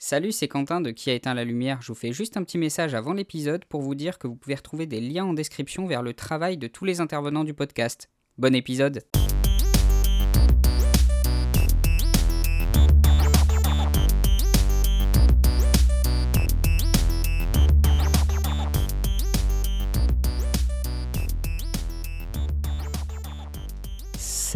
[0.00, 1.82] Salut, c'est Quentin de Qui a éteint la lumière.
[1.82, 4.54] Je vous fais juste un petit message avant l'épisode pour vous dire que vous pouvez
[4.54, 8.08] retrouver des liens en description vers le travail de tous les intervenants du podcast.
[8.38, 9.02] Bon épisode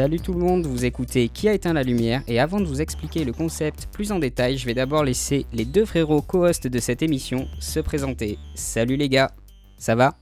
[0.03, 2.81] Salut tout le monde, vous écoutez Qui a éteint la lumière et avant de vous
[2.81, 6.79] expliquer le concept plus en détail, je vais d'abord laisser les deux frérots co-hosts de
[6.81, 8.37] cette émission se présenter.
[8.57, 9.31] Salut les gars,
[9.79, 10.19] ça va?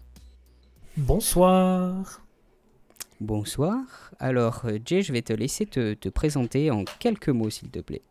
[0.99, 2.21] Bonsoir.
[3.23, 4.13] Bonsoir.
[4.19, 7.79] Alors euh, Jay, je vais te laisser te, te présenter en quelques mots s'il te
[7.79, 8.03] plaît.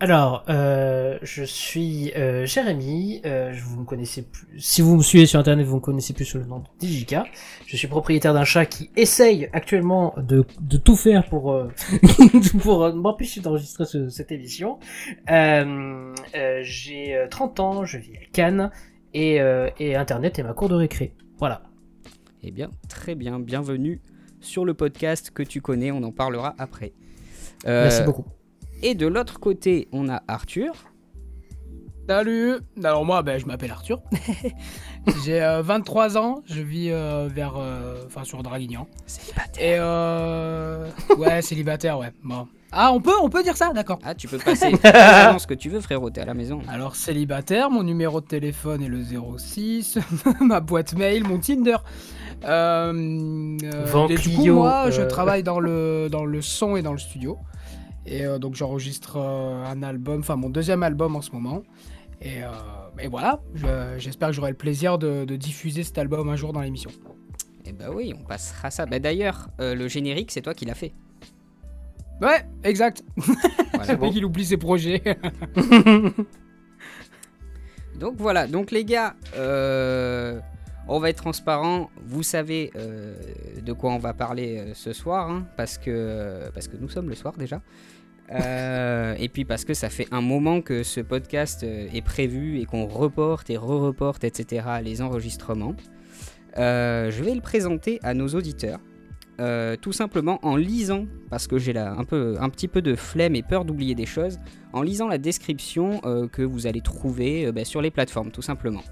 [0.00, 3.22] Alors, euh, je suis euh, Jérémy.
[3.24, 4.46] Euh, vous me connaissez plus.
[4.60, 7.24] Si vous me suivez sur internet, vous me connaissez plus sous le nom de Digika.
[7.66, 11.56] Je suis propriétaire d'un chat qui essaye actuellement de, de tout faire pour
[12.60, 14.78] pour m'empêcher d'enregistrer ce- cette émission.
[15.26, 18.70] J'ai euh, 30 ans, je vis à Cannes
[19.14, 19.36] et,
[19.78, 21.14] et internet est ma cour de récré.
[21.38, 21.62] Voilà.
[22.42, 24.02] Eh bien, très bien, bienvenue
[24.40, 26.92] sur le podcast que tu connais, on en parlera après.
[27.64, 28.24] Merci beaucoup.
[28.86, 30.74] Et de l'autre côté, on a Arthur.
[32.06, 34.02] Salut Alors moi, ben, je m'appelle Arthur.
[35.24, 37.54] J'ai euh, 23 ans, je vis euh, vers...
[37.56, 38.86] euh, Enfin, sur Draguignan.
[39.06, 39.64] Célibataire.
[39.64, 40.86] Et euh...
[41.16, 42.12] Ouais, célibataire, ouais.
[42.22, 42.46] Bon.
[42.72, 44.00] Ah, on peut, on peut dire ça D'accord.
[44.04, 46.60] Ah, tu peux passer ce que tu veux, frérot, t'es à la maison.
[46.68, 49.00] Alors, célibataire, mon numéro de téléphone est le
[49.38, 49.98] 06,
[50.42, 51.76] ma boîte mail, mon Tinder.
[52.44, 55.06] Euh, euh, Vent et du coup, Clio, moi, je euh.
[55.06, 57.38] travaille dans le, dans le son et dans le studio.
[58.06, 61.62] Et euh, donc, j'enregistre euh, un album, enfin, mon deuxième album en ce moment.
[62.22, 62.48] Et, euh,
[63.00, 66.52] et voilà, je- j'espère que j'aurai le plaisir de, de diffuser cet album un jour
[66.52, 66.90] dans l'émission.
[67.66, 68.86] Eh bah oui, on passera ça.
[68.86, 70.92] Bah d'ailleurs, euh, le générique, c'est toi qui l'as fait.
[72.20, 73.02] Ouais, exact.
[73.16, 73.40] Voilà.
[73.84, 75.02] C'est moi qui oublie ses projets.
[77.98, 80.40] Donc voilà, donc les gars, euh,
[80.88, 81.90] on va être transparent.
[82.04, 83.14] Vous savez euh,
[83.64, 86.50] de quoi on va parler euh, ce soir, hein, parce, que,
[86.80, 87.60] nous sommes le soir déjà.
[88.32, 92.64] Euh, et puis parce que ça fait un moment que ce podcast est prévu et
[92.64, 94.66] qu'on reporte et re-reporte, etc.
[94.82, 95.76] les enregistrements.
[96.56, 98.80] Je vais le présenter à nos auditeurs.
[99.82, 103.66] tout simplement en lisant, parce que j'ai là un, petit peu de flemme et peur
[103.66, 104.38] d'oublier des choses,
[104.72, 106.00] en lisant la description
[106.32, 108.82] que vous allez trouver bah, sur les plateformes, tout simplement.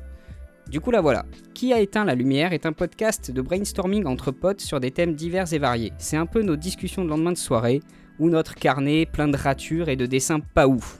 [0.70, 1.26] Du coup, là voilà.
[1.54, 5.14] Qui a éteint la lumière est un podcast de brainstorming entre potes sur des thèmes
[5.14, 5.92] divers et variés.
[5.98, 7.80] C'est un peu nos discussions de lendemain de soirée,
[8.18, 10.98] ou notre carnet plein de ratures et de dessins pas ouf.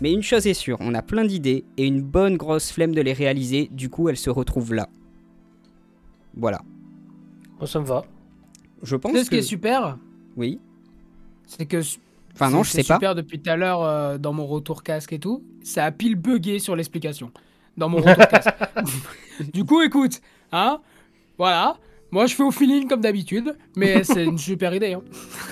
[0.00, 3.02] Mais une chose est sûre, on a plein d'idées et une bonne grosse flemme de
[3.02, 4.88] les réaliser, du coup elles se retrouvent là.
[6.34, 6.62] Voilà.
[7.58, 8.04] Bon, ça me va.
[8.82, 9.36] Je pense Tu sais ce que...
[9.36, 9.98] qui est super?
[10.36, 10.58] Oui.
[11.46, 11.82] C'est que
[12.32, 12.94] Enfin non, je sais pas.
[12.94, 15.42] super depuis tout à l'heure euh, dans mon retour casque et tout.
[15.62, 17.32] Ça a pile bugué sur l'explication.
[17.76, 18.50] Dans mon retour casque.
[19.52, 20.20] du coup, écoute,
[20.52, 20.80] hein,
[21.38, 21.76] voilà.
[22.12, 24.94] Moi, je fais au feeling comme d'habitude, mais c'est une super idée.
[24.94, 25.02] Hein.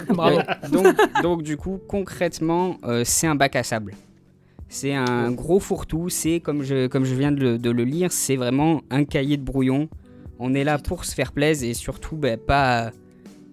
[0.08, 0.40] Bravo.
[0.72, 3.94] Donc, donc du coup, concrètement, euh, c'est un bac à sable.
[4.68, 8.12] C'est un gros fourre-tout, c'est comme je, comme je viens de le, de le lire,
[8.12, 9.88] c'est vraiment un cahier de brouillon.
[10.38, 12.90] On est là pour se faire plaisir et surtout bah, pas,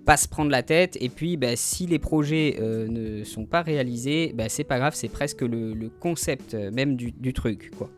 [0.05, 0.97] pas se prendre la tête.
[0.99, 4.93] Et puis bah, si les projets euh, ne sont pas réalisés, bah, c'est pas grave,
[4.93, 7.71] c'est presque le, le concept euh, même du, du truc.
[7.77, 7.89] quoi.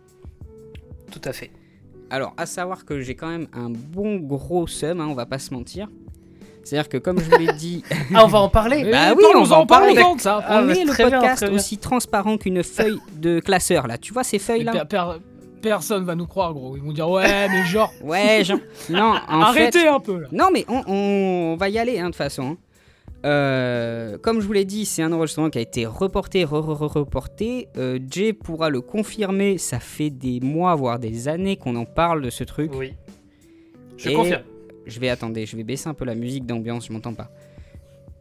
[1.12, 1.52] Tout à fait.
[2.10, 5.40] Alors, à savoir que j'ai quand même un bon gros seum, hein, on va pas
[5.40, 5.88] se mentir.
[6.64, 8.90] C'est-à-dire que comme je vous l'ai dit, Ah, on va en parler.
[8.92, 9.96] Bah oui, on va en parler.
[10.18, 10.44] ça.
[10.46, 11.54] Ah, on bah, est le très bien, podcast bien.
[11.54, 13.98] aussi transparent qu'une feuille de classeur là.
[13.98, 15.20] Tu vois ces feuilles Mais là per- per-
[15.62, 16.76] personne va nous croire, gros.
[16.78, 18.60] Ils vont dire ouais, mais genre, Ouais, genre.
[18.90, 19.88] Non, en arrêtez fait.
[19.88, 20.28] un peu là.
[20.34, 22.44] Non, mais on, on va y aller hein, de toute façon.
[22.52, 22.58] hein.
[23.28, 27.68] Euh, comme je vous l'ai dit, c'est un enregistrement qui a été reporté, re-re-reporté.
[27.78, 29.58] Euh, Jay pourra le confirmer.
[29.58, 32.72] Ça fait des mois, voire des années qu'on en parle de ce truc.
[32.74, 32.94] Oui.
[33.98, 34.44] Je Et- confirme.
[34.86, 37.30] Je vais attendre, je vais baisser un peu la musique d'ambiance, je m'entends pas.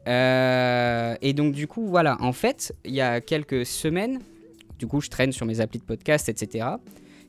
[0.09, 4.19] Euh, et donc du coup, voilà, en fait, il y a quelques semaines,
[4.78, 6.67] du coup, je traîne sur mes applis de podcast, etc.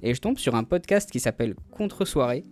[0.01, 2.45] Et je tombe sur un podcast qui s'appelle Contre-soirée,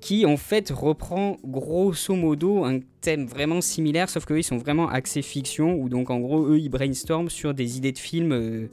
[0.00, 4.88] qui en fait reprend grosso modo un thème vraiment similaire, sauf qu'eux, ils sont vraiment
[4.88, 8.68] axés fiction, où donc en gros, eux, ils brainstorment sur des idées de films, euh,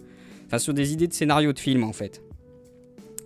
[0.45, 2.21] enfin sur des idées de scénarios de films en fait.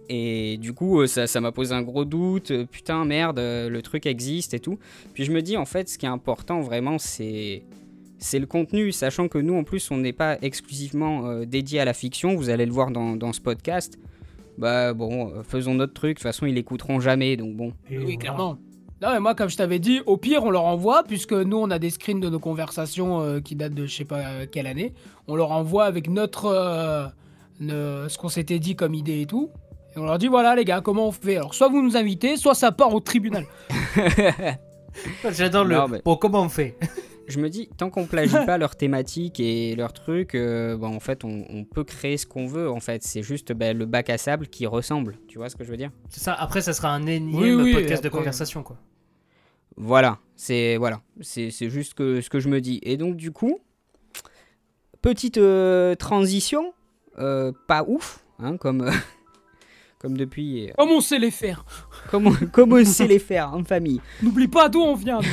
[0.10, 2.52] Et du coup, euh, ça ça m'a posé un gros doute.
[2.52, 4.78] euh, Putain, merde, le truc existe et tout.
[5.14, 7.64] Puis je me dis, en fait, ce qui est important vraiment, c'est
[8.34, 12.36] le contenu, sachant que nous, en plus, on n'est pas exclusivement dédié à la fiction.
[12.36, 13.98] Vous allez le voir dans ce podcast.
[14.62, 16.12] Bah bon, euh, faisons notre truc.
[16.12, 17.74] De toute façon, ils l'écouteront jamais, donc bon.
[17.90, 18.58] Et Oui, clairement.
[19.02, 21.72] Non, mais moi, comme je t'avais dit, au pire, on leur envoie, puisque nous, on
[21.72, 24.68] a des screens de nos conversations euh, qui datent de je sais pas euh, quelle
[24.68, 24.94] année.
[25.28, 26.46] On leur envoie avec notre.
[26.46, 27.08] euh,
[27.60, 29.50] ne- ce qu'on s'était dit comme idée et tout.
[29.96, 31.38] Et on leur dit voilà, les gars, comment on fait?
[31.38, 33.46] Alors, soit vous nous invitez, soit ça part au tribunal.
[35.32, 35.76] J'adore le.
[35.76, 36.78] Non, mais- Bon, comment on fait?
[37.28, 41.00] Je me dis, tant qu'on plagie pas leur thématique et leur truc, euh, bon, en
[41.00, 42.70] fait, on, on peut créer ce qu'on veut.
[42.70, 45.18] En fait, c'est juste ben, le bac à sable qui ressemble.
[45.28, 45.92] Tu vois ce que je veux dire?
[46.10, 46.34] C'est ça.
[46.34, 48.78] Après, ça sera un énième Oui, oui, podcast de conversation, quoi.
[49.78, 52.80] Voilà, c'est voilà, c'est c'est juste que, ce que je me dis.
[52.84, 53.60] Et donc du coup,
[55.02, 56.74] petite euh, transition,
[57.20, 58.92] euh, pas ouf, hein, comme euh,
[60.02, 61.64] comme depuis, euh, Comme on sait les faire.
[62.10, 64.02] comme on, comme on sait les faire en famille.
[64.24, 65.20] N'oublie pas d'où on vient.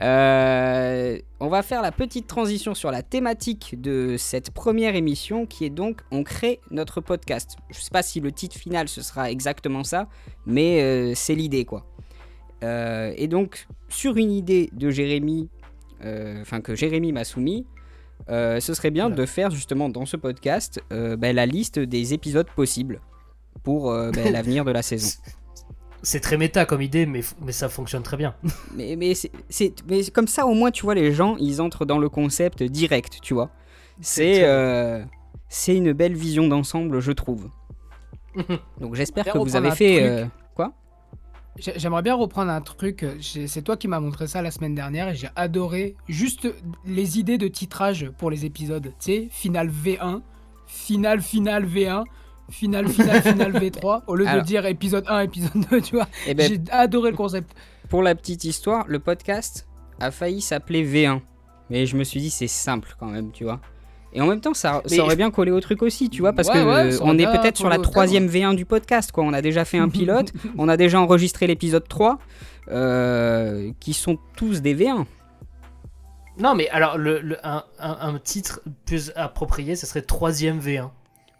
[0.00, 5.66] Euh, on va faire la petite transition sur la thématique de cette première émission qui
[5.66, 7.56] est donc on crée notre podcast.
[7.70, 10.08] Je sais pas si le titre final ce sera exactement ça,
[10.46, 11.84] mais euh, c'est l'idée quoi.
[12.64, 15.50] Euh, et donc sur une idée de Jérémy,
[16.40, 17.66] enfin que Jérémy m'a soumis,
[18.28, 22.14] euh, ce serait bien de faire justement dans ce podcast euh, ben, la liste des
[22.14, 23.00] épisodes possibles
[23.62, 25.18] pour euh, ben, l'avenir de la saison.
[26.02, 28.34] C'est très méta comme idée, mais, mais ça fonctionne très bien.
[28.74, 29.30] Mais, mais, c'est,
[29.86, 32.62] mais c'est comme ça, au moins, tu vois, les gens, ils entrent dans le concept
[32.62, 33.50] direct, tu vois.
[34.00, 35.04] C'est, euh,
[35.48, 37.50] c'est une belle vision d'ensemble, je trouve.
[38.80, 40.26] Donc j'espère que vous avez fait...
[41.56, 43.04] J'aimerais bien reprendre un truc.
[43.18, 46.48] j'ai- C'est toi qui m'as montré ça la semaine dernière et j'ai adoré juste
[46.86, 48.92] les idées de titrage pour les épisodes.
[48.98, 50.22] Tu sais, final V1,
[50.66, 52.04] final, final V1,
[52.50, 54.42] final, final, final V3, au lieu Alors.
[54.42, 56.08] de dire épisode 1, épisode 2, tu vois.
[56.26, 57.54] Eh ben, J'ai adoré le concept.
[57.88, 59.68] pour la petite histoire, le podcast
[59.98, 61.20] a failli s'appeler V1.
[61.68, 63.60] Mais je me suis dit, c'est simple quand même, tu vois.
[64.12, 66.54] Et en même temps, ça, aurait bien collé au truc aussi, tu vois, parce Ouais,
[66.54, 69.22] que ouais, on est peut-être sur la troisième V1 du podcast, quoi.
[69.24, 72.18] On a déjà fait un pilote, on a déjà enregistré l'épisode 3,
[72.70, 75.04] euh, qui sont tous des V1.
[76.38, 80.88] Non, mais alors, le, le- un, un- un titre plus approprié, ce serait troisième V1.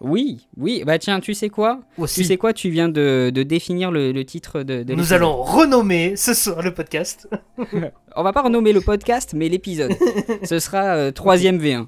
[0.03, 1.81] Oui, oui, bah tiens, tu sais quoi?
[1.99, 2.21] Aussi.
[2.23, 2.53] Tu sais quoi?
[2.55, 6.63] Tu viens de, de définir le, le titre de, de Nous allons renommer ce soir
[6.63, 7.29] le podcast.
[8.17, 9.93] On va pas renommer le podcast, mais l'épisode.
[10.45, 11.87] Ce sera euh, troisième V1.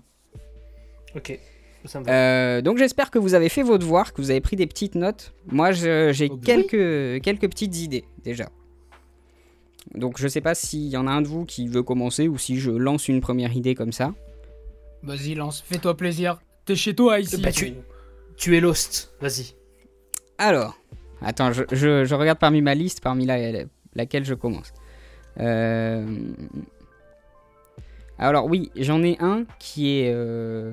[1.17, 1.38] Ok.
[1.85, 2.12] Ça me va.
[2.12, 4.94] Euh, donc j'espère que vous avez fait vos devoirs, que vous avez pris des petites
[4.94, 5.35] notes.
[5.49, 6.41] Moi, j'ai Oh, oui.
[6.44, 8.49] quelques, quelques petites idées déjà.
[9.94, 12.38] Donc je sais pas s'il y en a un de vous qui veut commencer ou
[12.38, 14.14] si je lance une première idée comme ça.
[15.03, 16.41] Vas-y, lance, fais-toi plaisir.
[16.64, 17.37] T'es chez toi ici.
[17.43, 17.75] Bah, tu-
[18.37, 19.55] Tu es Lost, vas-y.
[20.38, 20.79] Alors,
[21.20, 23.64] attends, je, je- je regarde parmi ma liste, parmi la-
[23.94, 24.73] laquelle je commence.
[25.41, 26.06] Euh,
[28.19, 30.70] Alors oui, j'en ai un qui est, euh,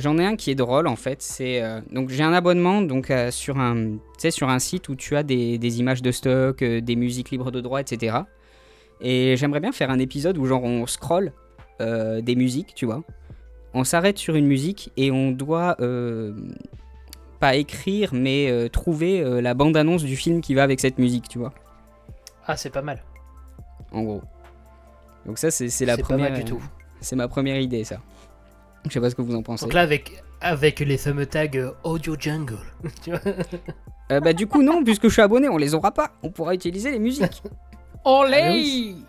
[0.00, 1.22] j'en ai un qui est drôle en fait.
[1.22, 3.96] C'est euh, donc j'ai un abonnement donc euh, sur un,
[4.30, 7.50] sur un site où tu as des, des images de stock, euh, des musiques libres
[7.50, 8.18] de droit, etc.
[9.00, 11.32] Et j'aimerais bien faire un épisode où genre on scroll
[11.78, 13.02] des musiques, tu vois.
[13.72, 15.78] On s'arrête sur une musique et on doit
[17.38, 21.54] pas écrire, mais trouver la bande-annonce du film qui va avec cette musique, tu vois,
[22.46, 23.02] Ah, c'est pas mal.
[23.92, 24.22] en gros.
[25.24, 26.32] Donc ça, c'est la C'est pas première...
[26.32, 26.62] mal du tout.
[27.00, 27.98] C'est ma première idée, ça.
[28.86, 29.64] Je sais pas ce que vous en pensez.
[29.64, 32.58] Donc là, avec, avec les fameux tags euh, Audio Jungle.
[34.12, 36.10] Euh, bah du coup, non, puisque je suis abonné, on les aura pas.
[36.24, 37.44] On pourra utiliser les musiques.
[38.04, 39.04] Olé Ah oui.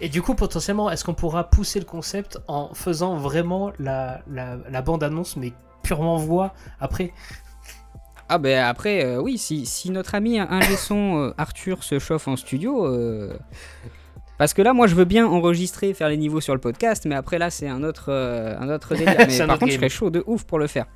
[0.00, 4.56] Et du coup, potentiellement, est-ce qu'on pourra pousser le concept en faisant vraiment la, la,
[4.70, 5.52] la bande-annonce, mais
[5.82, 7.12] purement voix après?
[8.28, 12.28] Ah bah après, euh, oui, si, si notre ami ingé son euh, Arthur se chauffe
[12.28, 12.86] en studio...
[12.86, 13.36] euh,
[14.38, 17.14] Parce que là, moi, je veux bien enregistrer, faire les niveaux sur le podcast, mais
[17.14, 19.14] après, là, c'est un autre, euh, un autre délire.
[19.28, 20.86] Mais par autre contre, je serais chaud de ouf pour le faire.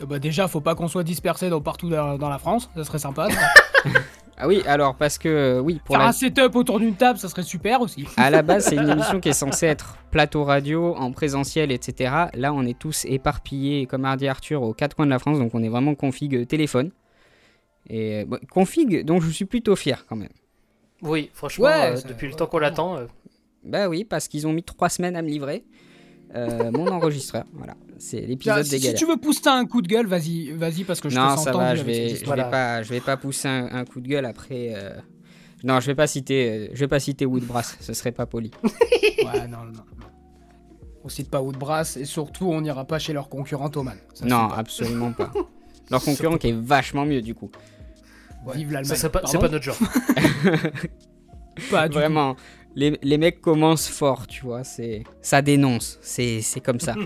[0.00, 2.84] Euh, Bah déjà, faut pas qu'on soit dispersé dans, partout dans, dans la France, ça
[2.84, 3.28] serait sympa.
[3.30, 3.90] ça.
[4.38, 6.08] Ah oui, alors, parce que, euh, oui, pour Faire la...
[6.08, 8.08] un setup autour d'une table, ça serait super aussi.
[8.16, 12.12] À la base, c'est une émission qui est censée être plateau radio, en présentiel, etc.
[12.34, 15.38] Là, on est tous éparpillés, comme a dit Arthur, aux quatre coins de la France,
[15.38, 16.90] donc on est vraiment config euh, téléphone.
[17.88, 20.30] Et bon, config dont je suis plutôt fier quand même.
[21.02, 22.96] Oui, franchement, Ouais, euh, ça- depuis le temps qu'on l'attend.
[22.96, 23.06] euh,
[23.64, 25.64] Bah oui, parce qu'ils ont mis trois semaines à me livrer
[26.34, 27.44] euh, mon enregistreur.
[27.54, 28.98] Voilà, c'est l'épisode si, des si galères.
[28.98, 31.44] tu veux pousser un coup de gueule, vas-y, vas-y parce que je non, te sens
[31.44, 32.44] ça va, je vais, je vais Voilà.
[32.44, 34.72] pas, je vais pas pousser un, un coup de gueule après.
[34.74, 34.94] euh,
[35.64, 38.50] Non, je vais pas citer, euh, je vais pas citer Woodbrass, ce serait pas poli.
[39.24, 39.72] Ouais, non, non.
[39.72, 40.06] non.
[41.04, 43.96] On cite pas Woodbrass et surtout on n'ira pas chez leur concurrent Thoman.
[44.14, 45.32] Ça, non, absolument pas.
[45.90, 47.50] Leur concurrent qui est vachement mieux du coup.
[48.54, 48.84] Vive l'Allemagne.
[48.84, 49.78] ça, c'est pas, c'est Pardon pas notre genre.
[51.70, 51.98] Pas du tout.
[51.98, 52.34] Vraiment,
[52.74, 54.64] les, les mecs commencent fort, tu vois.
[54.64, 55.98] C'est, ça dénonce.
[56.02, 56.94] C'est, c'est comme ça.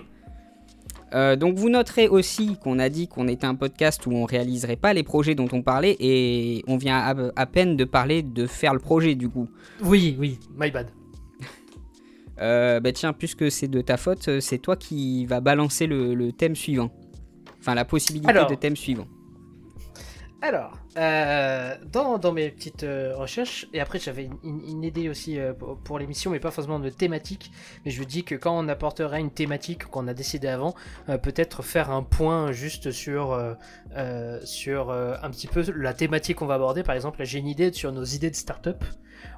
[1.14, 4.74] Euh, donc vous noterez aussi qu'on a dit qu'on était un podcast où on réaliserait
[4.74, 8.44] pas les projets dont on parlait et on vient à, à peine de parler de
[8.48, 9.48] faire le projet du coup.
[9.82, 10.90] Oui, oui, my bad.
[12.40, 16.14] Euh, bah tiens, puisque c'est de ta faute, euh, c'est toi qui va balancer le,
[16.14, 16.90] le thème suivant.
[17.60, 18.50] Enfin, la possibilité Alors.
[18.50, 19.06] de thème suivant.
[20.42, 25.52] Alors, euh, dans, dans mes petites euh, recherches, et après j'avais une, idée aussi euh,
[25.52, 27.50] pour, l'émission, mais pas forcément de thématique,
[27.84, 30.74] mais je me dis que quand on apportera une thématique qu'on a décidé avant,
[31.08, 33.38] euh, peut-être faire un point juste sur,
[34.44, 36.82] sur un petit peu la thématique qu'on va aborder.
[36.82, 38.84] Par exemple, j'ai une idée sur nos idées de start-up,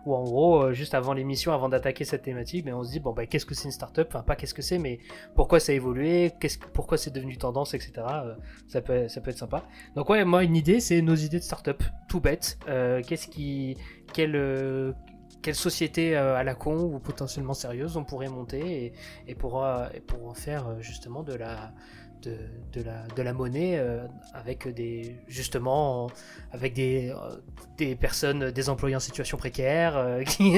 [0.06, 3.00] où en gros, euh, juste avant l'émission, avant d'attaquer cette thématique, mais on se dit,
[3.00, 4.08] bon bah qu'est-ce que c'est une start-up?
[4.10, 4.98] Enfin pas qu'est-ce que c'est, mais
[5.34, 7.92] pourquoi ça a évolué, qu'est-ce, pourquoi c'est devenu tendance, etc.
[7.98, 8.34] Euh,
[8.66, 9.64] ça, peut, ça peut être sympa.
[9.94, 12.58] Donc ouais, moi une idée, c'est nos idées de start-up, tout bête.
[12.68, 13.76] Euh, Qu'est-ce qui,
[14.12, 14.94] quelle,
[15.42, 18.92] quelle société à la con ou potentiellement sérieuse on pourrait monter
[19.26, 21.72] et, pour et pour en faire justement de la
[22.22, 22.36] de,
[22.72, 26.08] de la de la monnaie euh, avec des justement
[26.52, 27.36] avec des euh,
[27.76, 30.52] des personnes des employés en situation précaire euh, qui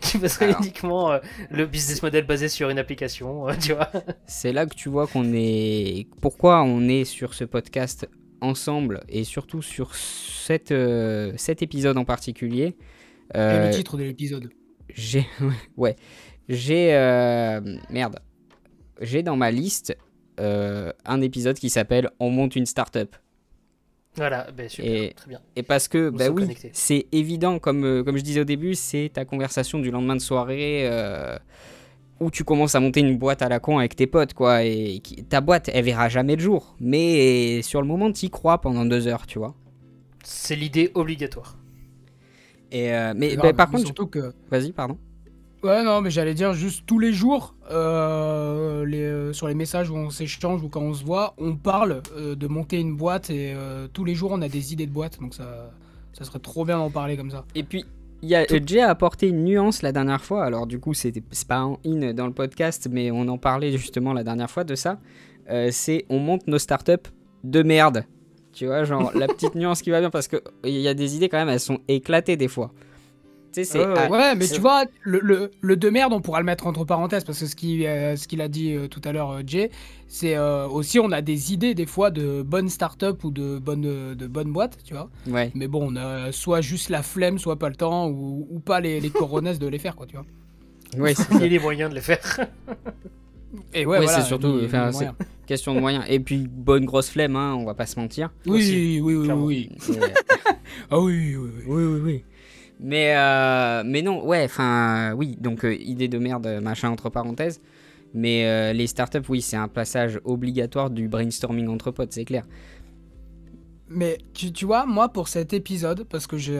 [0.00, 0.60] qui passeraient Alors.
[0.62, 1.18] uniquement euh,
[1.50, 3.90] le business model basé sur une application euh, tu vois
[4.26, 6.06] C'est là que tu vois qu'on est.
[6.20, 8.08] Pourquoi on est sur ce podcast
[8.42, 12.76] ensemble et surtout sur cet, euh, cet épisode en particulier.
[13.34, 14.50] Et Euh, le titre de l'épisode.
[14.94, 15.26] J'ai.
[15.76, 15.96] Ouais.
[16.48, 16.94] J'ai.
[16.94, 18.18] euh, Merde.
[19.00, 19.96] J'ai dans ma liste
[20.40, 23.14] un épisode qui s'appelle On monte une start-up.
[24.16, 27.84] voilà ben super Et- très bien Et parce que, Nous bah oui, c'est évident, comme,
[27.84, 31.36] euh, comme je disais au début, c'est ta conversation du lendemain de soirée euh,
[32.20, 34.62] où tu commences à monter une boîte à la con avec tes potes, quoi.
[34.64, 36.74] Et qui- ta boîte, elle verra jamais le jour.
[36.80, 39.54] Mais sur le moment, t'y crois pendant deux heures, tu vois.
[40.24, 41.56] c'est l'idée obligatoire
[42.72, 44.32] Et euh, mais bah, par mais contre, surtout que.
[44.50, 44.98] vas-y, pardon.
[45.62, 49.90] Ouais, non, mais j'allais dire juste tous les jours, euh, les, euh, sur les messages
[49.90, 53.28] où on s'échange ou quand on se voit, on parle euh, de monter une boîte
[53.28, 55.70] et euh, tous les jours on a des idées de boîte, donc ça,
[56.14, 57.44] ça serait trop bien d'en parler comme ça.
[57.54, 57.84] Et puis,
[58.22, 60.44] il y a, euh, Jay a apporté une nuance la dernière fois.
[60.44, 61.12] Alors, du coup, c'est
[61.46, 64.74] pas en in dans le podcast, mais on en parlait justement la dernière fois de
[64.74, 64.98] ça.
[65.48, 67.08] Euh, c'est on monte nos startups
[67.44, 68.04] de merde.
[68.52, 71.28] Tu vois, genre la petite nuance qui va bien parce qu'il y a des idées
[71.28, 72.72] quand même, elles sont éclatées des fois.
[73.52, 73.76] C'est.
[74.08, 77.24] Ouais, mais tu vois, le, le, le de merde, on pourra le mettre entre parenthèses
[77.24, 79.70] parce que ce qu'il euh, ce qu'il a dit euh, tout à l'heure, euh, Jay,
[80.06, 84.14] c'est euh, aussi on a des idées des fois de bonnes startups ou de bonnes,
[84.14, 85.10] de bonnes boîtes, tu vois.
[85.26, 85.50] ouais.
[85.54, 88.80] Mais bon, on a soit juste la flemme, soit pas le temps ou, ou pas
[88.80, 90.26] les, les de les faire, quoi, tu vois.
[90.96, 92.20] Ouais, c'est il y a les moyens de les faire
[93.74, 94.60] Et ouais, Ouais, voilà, c'est surtout,
[95.46, 96.04] question de moyens.
[96.08, 98.30] Et puis, bonne grosse flemme, hein, on va pas se mentir.
[98.46, 99.70] Oui, aussi, oui, oui, oui,
[100.90, 101.62] Ah oui, oui, oui.
[101.66, 102.24] Oui, oui, oui.
[102.82, 107.10] Mais, euh, mais non, ouais, enfin, oui, donc euh, idée de merde, euh, machin, entre
[107.10, 107.60] parenthèses.
[108.12, 112.44] Mais les startups, oui, c'est un passage obligatoire du brainstorming entre potes, c'est clair.
[113.88, 116.54] Mais tu, tu vois, moi, pour cet épisode, parce que je,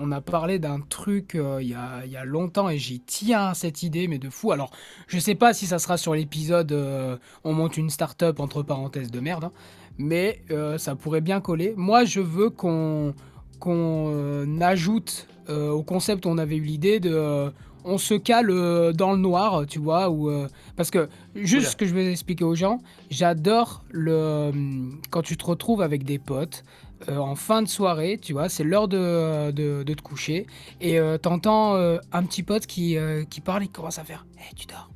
[0.00, 3.54] on a parlé d'un truc il y, a, y a longtemps et j'y tiens à
[3.54, 4.52] cette idée, mais de fou.
[4.52, 4.70] Alors,
[5.08, 6.72] je sais pas si ça sera sur l'épisode
[7.42, 9.52] On monte une start-up entre parenthèses de merde, hein,
[9.98, 10.44] mais
[10.78, 11.74] ça pourrait bien coller.
[11.76, 13.12] Moi, je veux qu'on
[13.58, 17.12] qu'on ajoute euh, au concept on avait eu l'idée de.
[17.12, 17.50] euh,
[17.84, 20.30] on se cale euh, dans le noir, tu vois, ou
[20.76, 22.78] parce que juste ce que je vais expliquer aux gens,
[23.10, 24.52] j'adore le
[25.10, 26.64] quand tu te retrouves avec des potes
[27.08, 30.46] en fin de soirée, tu vois, c'est l'heure de, de, te coucher
[30.80, 32.96] et t'entends un petit pote qui,
[33.28, 34.91] qui parle et qui commence à faire Hé, tu dors.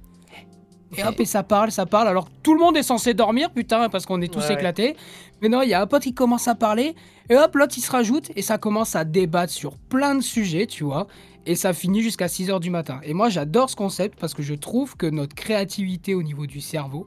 [0.96, 2.08] Et hop, et ça parle, ça parle.
[2.08, 4.96] Alors tout le monde est censé dormir, putain, parce qu'on est tous Ouais, éclatés.
[5.42, 6.94] Mais non, il y a un pote qui commence à parler,
[7.28, 10.66] et hop, l'autre il se rajoute, et ça commence à débattre sur plein de sujets,
[10.66, 11.06] tu vois.
[11.44, 13.00] Et ça finit jusqu'à 6h du matin.
[13.04, 16.60] Et moi j'adore ce concept parce que je trouve que notre créativité au niveau du
[16.60, 17.06] cerveau,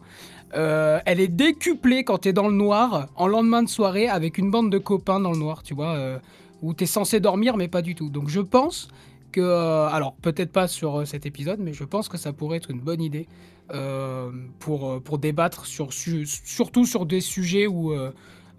[0.55, 4.50] euh, elle est décuplée quand t'es dans le noir, en lendemain de soirée, avec une
[4.50, 6.19] bande de copains dans le noir, tu vois, euh,
[6.62, 8.10] où t'es censé dormir, mais pas du tout.
[8.10, 8.88] Donc je pense
[9.31, 12.58] que, euh, alors peut-être pas sur euh, cet épisode, mais je pense que ça pourrait
[12.58, 13.27] être une bonne idée
[14.59, 18.11] pour, euh, pour débattre, sur, su- surtout sur des sujets où, euh,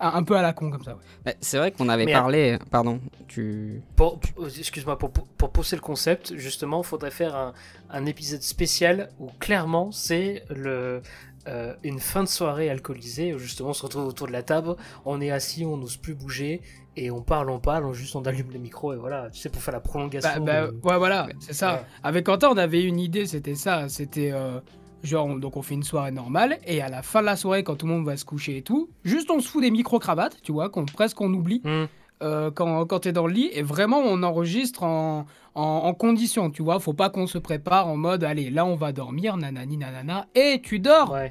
[0.03, 0.93] un peu à la con comme ça.
[0.93, 1.03] ouais.
[1.27, 2.59] Bah, C'est vrai qu'on avait Mais- parlé.
[2.71, 3.83] Pardon, tu.
[3.97, 4.19] Pour,
[4.59, 7.53] excuse-moi, pour, pour, pousser le concept, justement, il faudrait faire un,
[7.91, 11.03] un épisode spécial où clairement c'est le
[11.49, 14.77] euh, une fin de soirée alcoolisée où justement on se retrouve autour de la table,
[15.07, 16.61] on est assis, on n'ose plus bouger
[16.97, 19.49] et on parle, on parle, on juste on allume le micro et voilà, tu sais
[19.49, 20.45] pour faire la Bah, prolongation.
[20.45, 21.75] bah, de- ouais, voilà, c'est ça.
[21.75, 21.81] Ouais.
[22.03, 23.89] Avec Quentin, on avait une idée, c'était ça.
[23.89, 24.61] C'était euh,
[25.03, 27.63] genre, on- donc on fait une soirée normale, et à la fin de la soirée,
[27.65, 30.39] quand tout le monde va se coucher et tout, juste on se fout des micro-cravates,
[30.43, 31.87] tu vois, qu'on presque on oublie Hmm.
[32.23, 36.51] euh, quand, quand t'es dans le lit, et vraiment on enregistre en, en, en condition,
[36.51, 36.79] tu vois.
[36.81, 40.61] Faut pas qu'on se prépare en mode, allez, là on va dormir, nanani nanana, et
[40.63, 41.31] tu dors Ouais.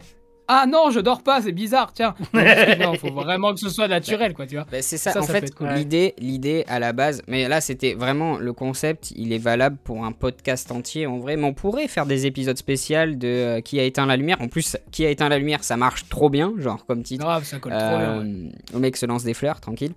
[0.52, 2.16] Ah non, je dors pas, c'est bizarre, tiens.
[2.34, 4.66] non, faut vraiment que ce soit naturel, quoi, tu vois.
[4.72, 5.70] Bah, c'est ça, Ça, en ça fait, cool.
[5.70, 10.04] l'idée, l'idée à la base, mais là c'était vraiment le concept, il est valable pour
[10.06, 13.80] un podcast entier en vrai, mais on pourrait faire des épisodes spéciaux de euh, qui
[13.80, 14.42] a éteint la lumière.
[14.42, 17.24] En plus, qui a éteint la lumière, ça marche trop bien, genre comme titre.
[17.24, 18.18] Grave, ça colle trop bien.
[18.20, 18.26] ouais.
[18.26, 19.94] Euh, Au mec se lance des fleurs, tranquille.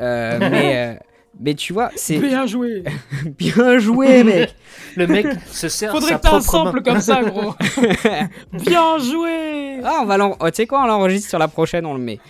[0.00, 0.94] Euh, mais, euh,
[1.40, 2.84] mais tu vois, c'est Bien joué.
[3.38, 4.54] bien joué, mec.
[4.96, 6.40] Le mec se sert Faudrait sa que t'aies un main.
[6.40, 7.54] sample comme ça, gros.
[8.52, 9.80] Bien joué.
[9.82, 10.36] Ah, on va l'en...
[10.38, 12.20] oh, tu sais quoi, on l'enregistre sur la prochaine, on le met.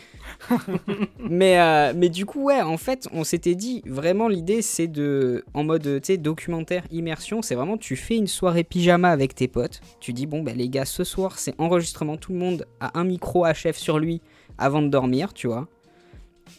[1.18, 5.44] mais, euh, mais du coup, ouais, en fait, on s'était dit, vraiment, l'idée, c'est de,
[5.54, 9.48] en mode, tu sais, documentaire, immersion, c'est vraiment, tu fais une soirée pyjama avec tes
[9.48, 12.98] potes, tu dis, bon, bah, les gars, ce soir, c'est enregistrement, tout le monde a
[12.98, 14.20] un micro HF sur lui
[14.58, 15.66] avant de dormir, tu vois.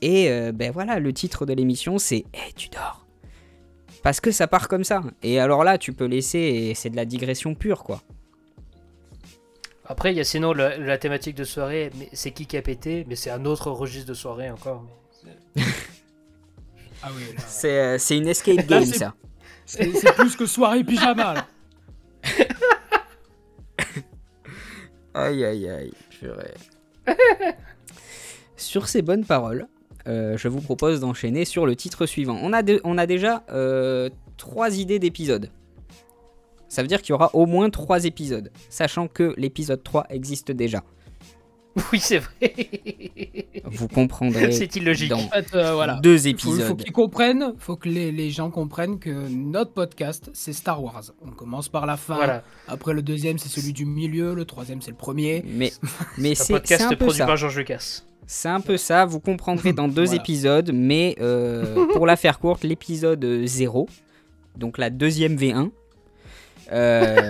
[0.01, 3.05] Et, euh, ben voilà, le titre de l'émission, c'est, hé, tu dors.
[4.03, 5.01] Parce que ça part comme ça.
[5.23, 8.01] Et alors là, tu peux laisser, et c'est de la digression pure, quoi.
[9.87, 12.61] Après, il y a sinon la, la thématique de soirée, mais c'est qui qui a
[12.61, 14.85] pété, mais c'est un autre registre de soirée encore.
[15.55, 15.63] mais-
[17.03, 17.23] Ah oui.
[17.47, 19.13] C'est, euh, c'est une escape game, c'est- ça.
[19.67, 21.47] C'est c'est plus que soirée pyjama, là.
[25.13, 26.53] Aïe aïe aïe, purée.
[28.57, 29.67] sur ces bonnes paroles,
[30.07, 32.37] euh, je vous propose d'enchaîner sur le titre suivant.
[32.41, 35.49] On a, de- on a déjà euh, trois idées d'épisodes.
[36.67, 40.51] Ça veut dire qu'il y aura au moins trois épisodes, sachant que l'épisode 3 existe
[40.51, 40.83] déjà.
[41.91, 42.53] Oui, c'est vrai.
[43.65, 45.09] Vous comprendrez c'est illogique.
[45.09, 45.95] dans En fait, euh, voilà.
[46.01, 46.77] deux Faut, faut épisodes.
[46.83, 51.03] qu'ils comprennent, faut que les, les gens comprennent que notre podcast, c'est Star Wars.
[51.21, 52.15] On commence par la fin.
[52.15, 52.43] Voilà.
[52.69, 54.33] Après, le deuxième, c'est celui du milieu.
[54.35, 55.43] Le troisième, c'est le premier.
[55.45, 55.73] Mais,
[56.17, 57.25] mais Un c'est c'est podcast un peu produit ça.
[57.25, 58.03] par George Lucas.
[58.27, 60.21] C'est un peu ça, vous comprendrez dans deux Voilà.
[60.21, 63.87] épisodes, mais euh, pour la faire courte, l'épisode 0,
[64.57, 65.69] donc la deuxième V1.
[66.71, 67.29] euh,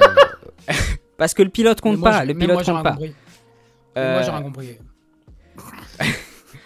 [1.18, 2.92] parce que le pilote compte moi, pas, le pilote moi, compte pas.
[2.92, 3.08] compris.
[3.96, 4.78] Moi, Euh, j'ai rien compris.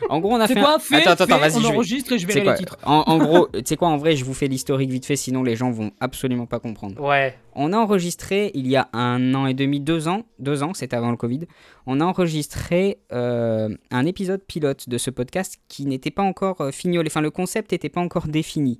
[0.09, 0.53] en gros, on a fait.
[0.55, 2.77] quoi un- Fais, attends, attends, vas-y, on je vais- enregistre et je quoi, les titres.
[2.85, 5.43] en, en gros, tu sais quoi, en vrai, je vous fais l'historique vite fait, sinon
[5.43, 7.01] les gens vont absolument pas comprendre.
[7.01, 7.35] Ouais.
[7.55, 10.95] On a enregistré il y a un an et demi, deux ans, deux ans, c'était
[10.95, 11.41] avant le Covid.
[11.85, 16.71] On a enregistré euh, un épisode pilote de ce podcast qui n'était pas encore euh,
[16.71, 17.09] fignolé.
[17.11, 18.79] Enfin, le concept n'était pas encore défini.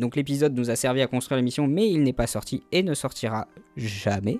[0.00, 2.94] Donc l'épisode nous a servi à construire l'émission, mais il n'est pas sorti et ne
[2.94, 4.38] sortira jamais.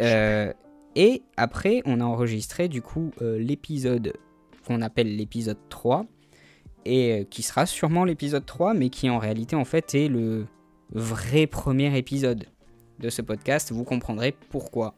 [0.00, 0.52] Euh,
[0.96, 4.12] et après, on a enregistré du coup euh, l'épisode
[4.66, 6.06] qu'on appelle l'épisode 3,
[6.84, 10.46] et euh, qui sera sûrement l'épisode 3, mais qui en réalité en fait est le
[10.92, 12.46] vrai premier épisode
[12.98, 13.72] de ce podcast.
[13.72, 14.94] Vous comprendrez pourquoi.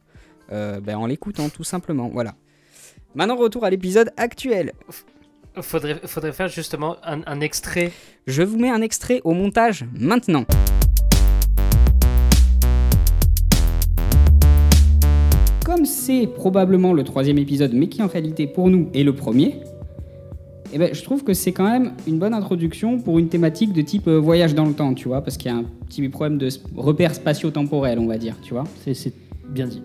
[0.52, 2.34] Euh, ben, en l'écoutant tout simplement, voilà.
[3.14, 4.72] Maintenant retour à l'épisode actuel.
[5.60, 7.90] Faudrait, faudrait faire justement un, un extrait.
[8.26, 10.44] Je vous mets un extrait au montage maintenant.
[15.88, 19.60] C'est probablement le troisième épisode, mais qui en réalité pour nous est le premier,
[20.72, 23.80] eh ben, je trouve que c'est quand même une bonne introduction pour une thématique de
[23.80, 26.36] type euh, voyage dans le temps, tu vois, parce qu'il y a un petit problème
[26.36, 28.64] de sp- repère spatio-temporel, on va dire, tu vois.
[28.84, 29.12] C'est-
[29.48, 29.80] bien dit.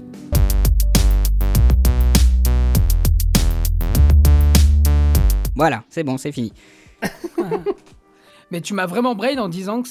[5.56, 6.52] Voilà, c'est bon, c'est fini.
[8.52, 9.90] Mais tu m'as vraiment brain en disant que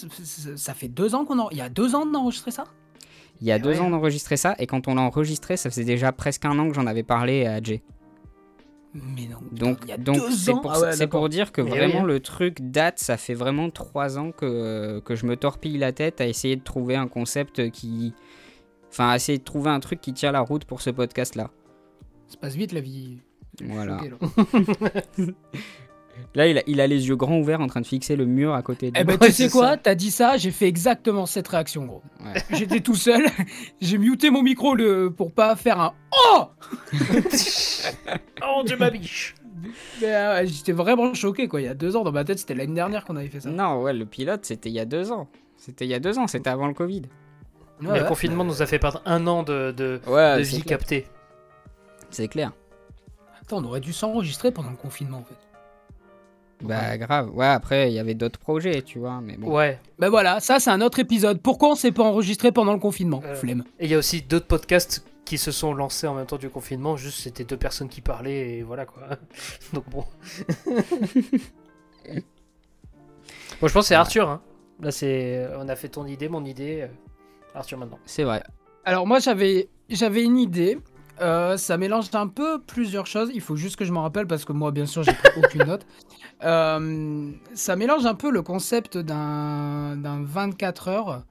[0.57, 1.49] ça fait deux ans qu'on a...
[1.53, 2.65] Il y a deux ans d'enregistrer ça?
[3.41, 3.81] Il y a Eh deux ouais.
[3.81, 6.75] ans d'enregistrer ça, et quand on l'a enregistré, ça faisait déjà presque un an que
[6.75, 7.83] j'en avais parlé à Jay.
[8.95, 9.39] Mais non.
[9.51, 9.79] Donc,
[10.31, 14.19] c'est pour, Ah ouais, dire que Mais vraiment le truc date, ça fait vraiment trois
[14.19, 18.13] ans que, que je me torpille la tête à essayer de trouver un concept qui.
[18.91, 21.51] Enfin, à essayer de trouver un truc qui tient la route pour ce podcast-là.
[22.29, 23.19] Ça passe vite la vie.
[23.65, 23.99] Voilà.
[23.99, 24.13] Choqué,
[26.35, 26.47] là.
[26.47, 28.63] Il a, il a les yeux grands ouverts en train de fixer le mur à
[28.63, 29.07] côté de Eh lui.
[29.07, 29.77] ben, tu sais c'est quoi.
[29.77, 32.03] T'as dit ça, j'ai fait exactement cette réaction, gros.
[32.25, 32.41] Ouais.
[32.59, 33.25] J'étais tout seul,
[33.81, 35.11] j'ai muté mon micro le...
[35.11, 35.95] pour pas faire un
[36.35, 36.47] Oh
[38.45, 39.35] Oh Dieu ma biche
[40.01, 41.61] Mais, euh, J'étais vraiment choqué, quoi.
[41.61, 43.51] Il y a deux ans, dans ma tête, c'était l'année dernière qu'on avait fait ça.
[43.51, 45.29] Non, ouais, le pilote, c'était il y a deux ans.
[45.57, 47.03] C'était il y a deux ans, c'était avant le Covid.
[47.03, 48.09] Ouais, Mais le ouais.
[48.09, 50.79] confinement nous a fait perdre un an de, de, Ouais, de c'est vie clair.
[50.79, 51.07] captée.
[52.11, 52.53] C'est clair.
[53.41, 55.35] Attends, on aurait dû s'enregistrer pendant le confinement, en fait.
[56.63, 57.31] Bah, grave.
[57.35, 59.51] Ouais, après, il y avait d'autres projets, tu vois, mais bon.
[59.55, 59.79] Ouais.
[59.99, 61.41] Ben voilà, ça c'est un autre épisode.
[61.41, 63.65] Pourquoi on s'est pas enregistré pendant le confinement Euh, Flemme.
[63.81, 66.51] Et il y a aussi d'autres podcasts qui se sont lancés en même temps du
[66.51, 66.97] confinement.
[66.97, 69.03] Juste, c'était deux personnes qui parlaient et voilà quoi.
[69.73, 70.05] Donc bon.
[73.61, 74.29] bon, je pense que c'est Arthur.
[74.29, 74.41] Hein.
[74.81, 76.89] Là, c'est, on a fait ton idée, mon idée.
[77.55, 77.99] Arthur maintenant.
[78.07, 78.43] C'est vrai.
[78.85, 80.79] Alors moi j'avais j'avais une idée.
[81.21, 83.31] Euh, ça mélange un peu plusieurs choses.
[83.35, 85.65] Il faut juste que je m'en rappelle parce que moi bien sûr j'ai pris aucune
[85.65, 85.87] note.
[86.45, 91.23] Euh, ça mélange un peu le concept d'un d'un 24 heures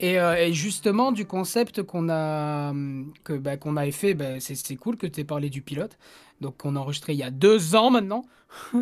[0.00, 2.72] Et, euh, et justement, du concept qu'on a,
[3.22, 5.98] que, bah, qu'on avait fait, bah, c'est, cool que tu aies parlé du pilote.
[6.40, 8.24] Donc, on a enregistré il y a deux ans maintenant.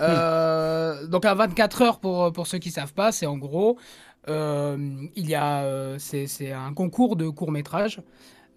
[0.00, 3.78] Euh, donc, à 24 heures, pour, pour ceux qui savent pas, c'est en gros,
[4.28, 8.02] il y a, c'est, c'est un concours de court-métrage.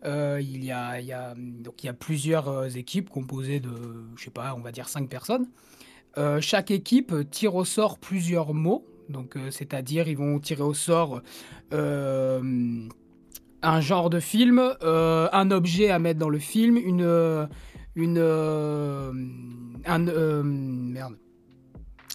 [0.06, 3.70] Euh, il y a, donc, il y a plusieurs euh, équipes composées de,
[4.16, 5.48] je sais pas, on va dire 5 personnes.
[6.18, 8.86] Euh, chaque équipe tire au sort plusieurs mots.
[9.10, 11.22] Donc, c'est-à-dire, ils vont tirer au sort
[13.62, 17.50] un genre de film, un objet à mettre dans le film, une,
[17.96, 18.20] une,
[19.86, 21.18] un, merde,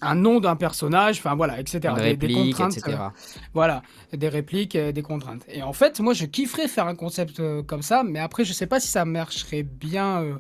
[0.05, 1.81] un nom d'un personnage, enfin voilà, etc.
[2.17, 2.97] Des- contraintes, etc.
[3.01, 3.09] euh,
[3.55, 5.45] voilà, des répliques, euh, des contraintes.
[5.49, 8.53] Et en fait, moi, je kifferais faire un concept euh, comme ça, mais après, je
[8.53, 10.35] sais pas si ça marcherait bien euh,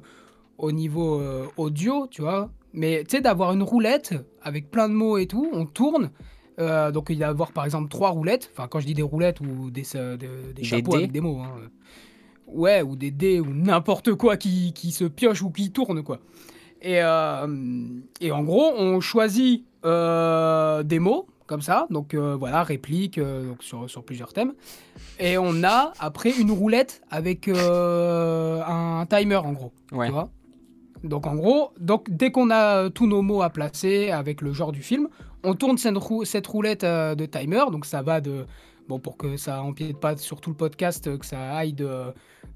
[0.58, 1.20] au niveau
[1.56, 2.50] audio, tu vois.
[2.72, 6.10] Mais tu sais, d'avoir une roulette avec plein de mots et tout, on tourne.
[6.58, 8.50] donc, il y a avoir par exemple trois roulettes.
[8.52, 10.96] Enfin, quand je dis des roulettes ou des, des, des chapeaux dés.
[10.98, 11.38] avec des mots.
[11.40, 11.50] hein.
[12.46, 16.20] Ouais, ou des dés ou n'importe quoi qui, qui se pioche ou qui tourne, quoi.
[16.84, 17.46] Et, euh,
[18.20, 23.62] et en gros, on choisit euh, des mots comme ça, donc euh, voilà, réplique donc
[23.62, 24.52] sur, sur plusieurs thèmes.
[25.18, 29.72] Et on a après une roulette avec un timer en gros.
[29.92, 30.06] Ouais.
[30.06, 30.30] Tu vois?
[31.02, 34.54] Donc en gros, donc, dès qu'on a euh, tous nos mots à placer avec le
[34.54, 35.08] genre du film,
[35.42, 37.64] on tourne cette, rou- cette roulette euh, de timer.
[37.70, 38.46] Donc ça va de...
[38.88, 42.12] Bon, pour que ça empiète pas sur tout le podcast, euh, que ça aille de,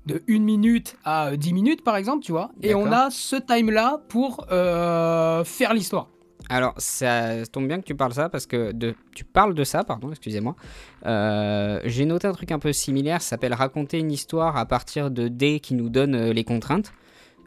[0.09, 2.51] de 1 minute à euh, 10 minutes par exemple, tu vois.
[2.63, 6.09] Et on a ce time-là pour euh, faire l'histoire.
[6.51, 9.85] Alors, ça tombe bien que tu parles ça parce que de, tu parles de ça,
[9.85, 10.57] pardon, excusez-moi.
[11.05, 15.11] Euh, J'ai noté un truc un peu similaire, ça s'appelle raconter une histoire à partir
[15.11, 16.93] de dés qui nous donnent euh, les contraintes.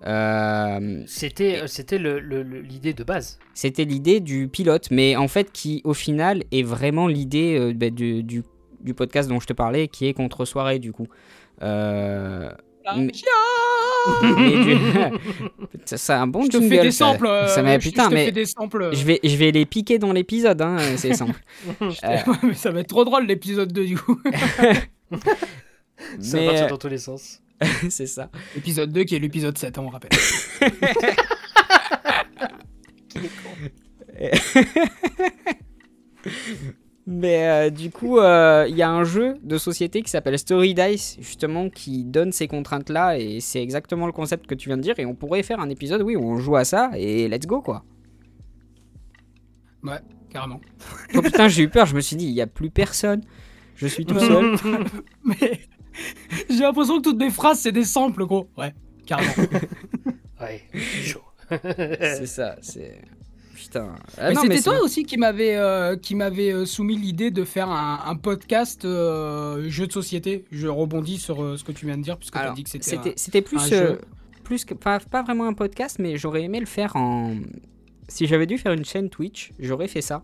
[0.05, 3.39] Euh, C'était, euh, l'idée de base.
[3.53, 7.89] C'était l'idée du pilote, mais en fait qui au final est vraiment l'idée euh, bah,
[7.89, 8.43] du, du,
[8.81, 11.07] du podcast dont je te parlais, qui est contre soirée du coup.
[11.61, 12.49] Euh,
[15.85, 17.05] ça, c'est un bon Je te jingle, fais des ça.
[17.05, 17.27] samples.
[17.27, 18.89] euh, Ça m'a- je- putain, je te mais fais des samples.
[18.93, 21.39] Je vais, je vais les piquer dans l'épisode, hein, ces samples.
[21.81, 24.19] Euh, Ouais, mais ça va être trop drôle l'épisode 2 du coup.
[26.19, 27.41] Ça Mais, va partir euh, dans tous les sens.
[27.89, 28.29] c'est ça.
[28.57, 30.09] Épisode 2 qui est l'épisode 7, hein, on rappelle.
[37.07, 40.73] Mais euh, du coup, euh, il y a un jeu de société qui s'appelle Story
[40.73, 44.83] Dice, justement, qui donne ces contraintes-là, et c'est exactement le concept que tu viens de
[44.83, 47.47] dire, et on pourrait faire un épisode, oui, où on joue à ça, et let's
[47.47, 47.83] go, quoi.
[49.83, 50.61] Ouais, carrément.
[51.15, 53.21] Oh putain, j'ai eu peur, je me suis dit, il n'y a plus personne,
[53.75, 54.55] je suis tout seul.
[55.23, 55.61] Mais
[56.49, 58.47] j'ai l'impression que toutes mes phrases c'est des samples, gros.
[58.57, 58.73] Ouais,
[59.05, 59.33] carrément.
[60.39, 61.21] Ouais, chaud.
[61.49, 63.01] c'est ça, c'est...
[63.71, 63.95] Putain.
[64.17, 67.69] Ah Mais c'était toi aussi qui m'avait euh, qui m'avait euh, soumis l'idée de faire
[67.69, 70.43] un, un podcast euh, jeu de société.
[70.51, 72.69] Je rebondis sur euh, ce que tu viens de dire puisque tu as dit que
[72.69, 74.01] c'était c'était plus, un jeu.
[74.43, 77.35] plus que pas, pas vraiment un podcast, mais j'aurais aimé le faire en.
[78.09, 80.21] Si j'avais dû faire une chaîne Twitch, j'aurais fait ça,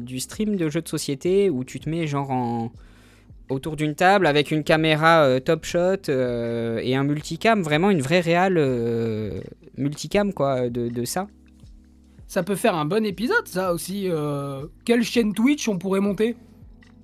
[0.00, 2.72] du stream de jeux de société où tu te mets genre en
[3.50, 8.00] autour d'une table avec une caméra euh, top shot euh, et un multicam, vraiment une
[8.00, 9.40] vraie réale euh,
[9.76, 11.26] multicam quoi de, de ça.
[12.30, 14.04] Ça peut faire un bon épisode, ça aussi.
[14.08, 16.36] euh, Quelle chaîne Twitch on pourrait monter?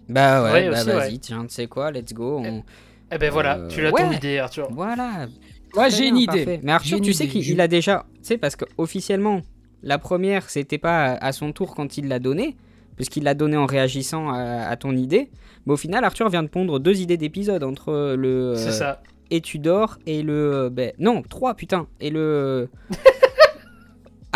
[0.09, 1.19] Bah ouais, Ouais, bah vas-y, ouais.
[1.19, 2.43] tiens, tu sais quoi, let's go.
[2.45, 2.63] on-
[3.11, 4.03] Eh ben voilà, Euh, tu l'as ouais.
[4.03, 4.69] ton idée, Arthur.
[4.71, 5.27] Voilà,
[5.75, 6.45] Ouais, Très j'ai une idée.
[6.45, 6.61] parfait.
[6.63, 8.07] Mais Arthur, tu sais qu'il a déjà.
[8.19, 9.41] Tu sais, parce qu'officiellement,
[9.83, 12.57] la première, c'était pas à son tour quand il l'a donné,
[12.95, 15.29] puisqu'il l'a donné en réagissant à, à ton idée.
[15.67, 18.55] Mais au final, Arthur vient de pondre deux idées d'épisode entre le.
[18.57, 19.03] C'est euh, ça.
[19.33, 20.55] Et tu dors et le.
[20.55, 21.89] euh, ben, non, trois, putain.
[22.01, 22.69] Et le.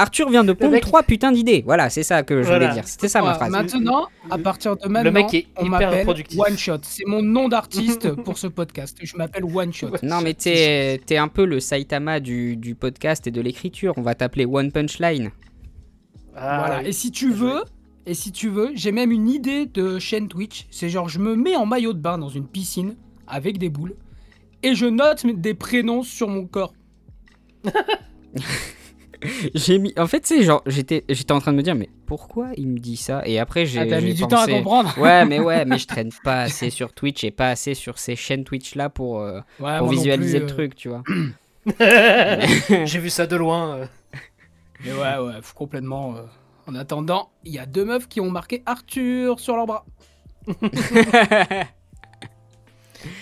[0.00, 1.62] Arthur vient de pondre mec- trois putains d'idées.
[1.64, 2.66] Voilà, c'est ça que je Voilà.
[2.68, 2.88] voulais dire.
[2.88, 3.50] C'était ça ma phrase.
[3.50, 6.40] Maintenant, à partir de maintenant, Le mec est on hyper m'appelle productif.
[6.40, 6.78] One Shot.
[6.82, 8.96] C'est mon nom d'artiste pour ce podcast.
[9.02, 9.90] Je m'appelle One Shot.
[10.02, 13.94] Non, mais t'es t'es un peu le Saitama du, du podcast et de l'écriture.
[13.96, 15.30] On va t'appeler One Punch Line.
[16.36, 16.80] Ah, voilà.
[16.82, 16.88] oui.
[16.88, 17.62] Et si tu veux,
[18.06, 20.66] et si tu veux, j'ai même une idée de chaîne Twitch.
[20.70, 23.94] C'est genre, je me mets en maillot de bain dans une piscine avec des boules
[24.62, 26.72] et je note des prénoms sur mon corps.
[29.54, 29.92] J'ai mis.
[29.98, 32.78] En fait, c'est genre, j'étais, j'étais en train de me dire, mais pourquoi il me
[32.78, 33.22] dit ça?
[33.26, 33.80] Et après, j'ai.
[33.80, 34.94] Ah, t'as mis du temps à comprendre.
[34.98, 38.16] Ouais, mais ouais, mais je traîne pas assez sur Twitch et pas assez sur ces
[38.16, 41.02] chaînes Twitch là pour, euh, Ouais, pour visualiser plus, le euh, truc, tu vois.
[42.86, 43.76] J'ai vu ça de loin.
[43.76, 43.86] euh.
[44.84, 46.16] Mais ouais, ouais, complètement.
[46.16, 46.22] euh,
[46.66, 49.84] En attendant, il y a deux meufs qui ont marqué Arthur sur leur bras.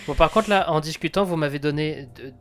[0.07, 2.33] Bon, par contre, là, en discutant, vous m'avez donné de- de-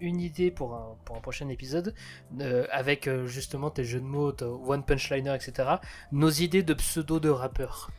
[0.00, 1.94] une idée pour un, pour un prochain épisode,
[2.40, 5.68] euh, avec euh, justement tes jeux de mots, ton One Punch Liner, etc.
[6.12, 7.90] Nos idées de pseudo de rappeurs.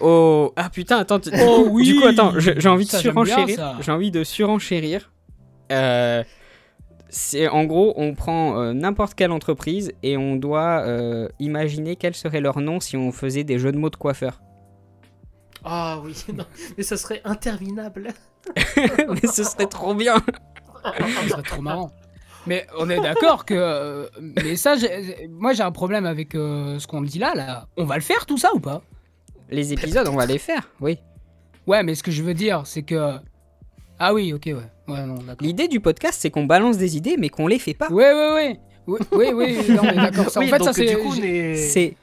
[0.00, 1.20] Oh, ah putain, attends.
[1.20, 3.46] tu- Oh oui Du coup, attends, je- j'ai envie de surenchérir.
[3.80, 5.10] J'ai envie de surenchérir.
[7.08, 12.14] C'est en gros, on prend euh, n'importe quelle entreprise et on doit euh, imaginer quel
[12.14, 14.40] serait leur nom si on faisait des jeux de mots de coiffeur.
[15.68, 16.44] Ah oui, non,
[16.76, 18.08] mais ça serait interminable.
[18.76, 20.14] Mais ce serait trop bien.
[21.24, 21.90] Ce serait trop marrant.
[22.46, 23.54] Mais on est d'accord que.
[23.54, 24.74] euh, Mais ça,
[25.28, 27.66] moi j'ai un problème avec euh, ce qu'on dit là, là.
[27.76, 28.82] On va le faire tout ça ou pas?
[29.50, 30.98] Les épisodes, on va les faire, oui.
[31.66, 33.14] Ouais, mais ce que je veux dire, c'est que.
[33.98, 34.54] Ah oui, ok, ouais.
[34.94, 35.36] Ouais, non, d'accord.
[35.40, 37.88] L'idée du podcast, c'est qu'on balance des idées, mais qu'on les fait pas.
[37.90, 38.60] Ouais, ouais, ouais.
[38.86, 40.30] Oui, oui, oui, non, mais d'accord.
[40.30, 40.86] ça, Oui, en fait, donc ça c'est.
[40.86, 41.56] du coup, on j'ai- est...
[41.56, 41.96] C'est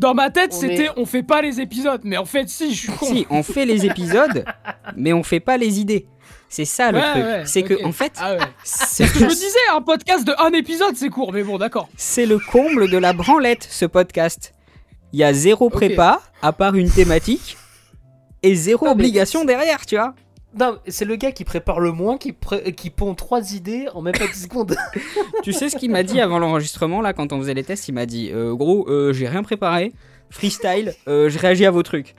[0.00, 2.78] Dans ma tête, c'était est- on fait pas les épisodes, mais en fait, si, je
[2.80, 3.04] suis con.
[3.06, 4.44] si on fait les épisodes,
[4.96, 6.06] mais on fait pas les idées.
[6.48, 7.24] C'est ça le Ouais, truc.
[7.24, 8.38] ouais, c'est que en fait, Ah ouais.
[8.64, 11.88] c'est Je me disais, un podcast de un épisode, c'est court, mais bon, d'accord.
[11.96, 14.52] c'est le comble de la branlette ce podcast.
[15.12, 17.56] Il y a zéro prépa à part une thématique
[18.42, 20.14] et zéro mais- obligation derrière, tu vois.
[20.58, 24.02] Non, c'est le gars qui prépare le moins, qui, pré- qui pond trois idées en
[24.02, 24.76] même pas 10 secondes.
[25.44, 27.92] Tu sais ce qu'il m'a dit avant l'enregistrement là quand on faisait les tests, il
[27.92, 29.92] m'a dit euh, gros, euh, j'ai rien préparé,
[30.28, 32.14] freestyle, euh, je réagis à vos trucs.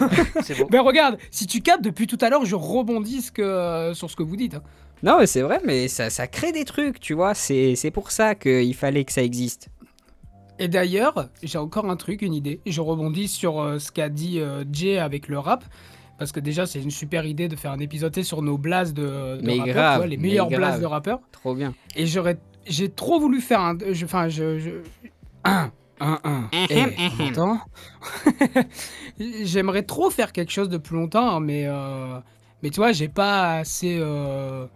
[0.42, 0.66] c'est bon.
[0.70, 4.10] Mais regarde, si tu captes depuis tout à l'heure, je rebondis ce que, euh, sur
[4.10, 4.54] ce que vous dites.
[4.54, 4.62] hein.
[5.02, 7.32] Non, mais c'est vrai, mais ça, ça crée des trucs, tu vois.
[7.34, 9.68] C'est c'est pour ça qu'il fallait que ça existe.
[10.58, 12.60] Et d'ailleurs, j'ai encore un truc, une idée.
[12.66, 15.64] Je rebondis sur euh, ce qu'a dit euh, Jay avec le rap.
[16.20, 19.02] Parce que déjà, c'est une super idée de faire un épisode sur nos blasts de,
[19.02, 20.60] de Mais rappeurs, grave, vois, les mais meilleurs grave.
[20.60, 21.20] blasts de rappeurs.
[21.32, 21.74] Trop bien.
[21.96, 24.70] Et j'aurais, j'ai trop voulu faire un, enfin, je, je,
[25.44, 26.48] un, un, un.
[26.68, 26.84] Eh,
[27.18, 27.60] on m'entend?
[29.18, 32.18] J'aimerais trop faire quelque chose de plus longtemps, hein, mais, euh,
[32.62, 33.96] mais tu vois, j'ai pas assez.
[34.00, 34.66] euh,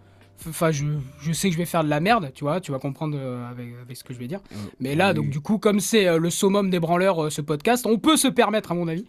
[0.47, 0.85] Enfin, je,
[1.23, 3.49] je sais que je vais faire de la merde, tu vois, tu vas comprendre euh,
[3.51, 4.41] avec, avec ce que je vais dire.
[4.79, 5.15] Mais là, oui.
[5.15, 8.19] donc du coup, comme c'est euh, le summum des branleurs, euh, ce podcast, on peut
[8.19, 9.07] se permettre, à mon avis.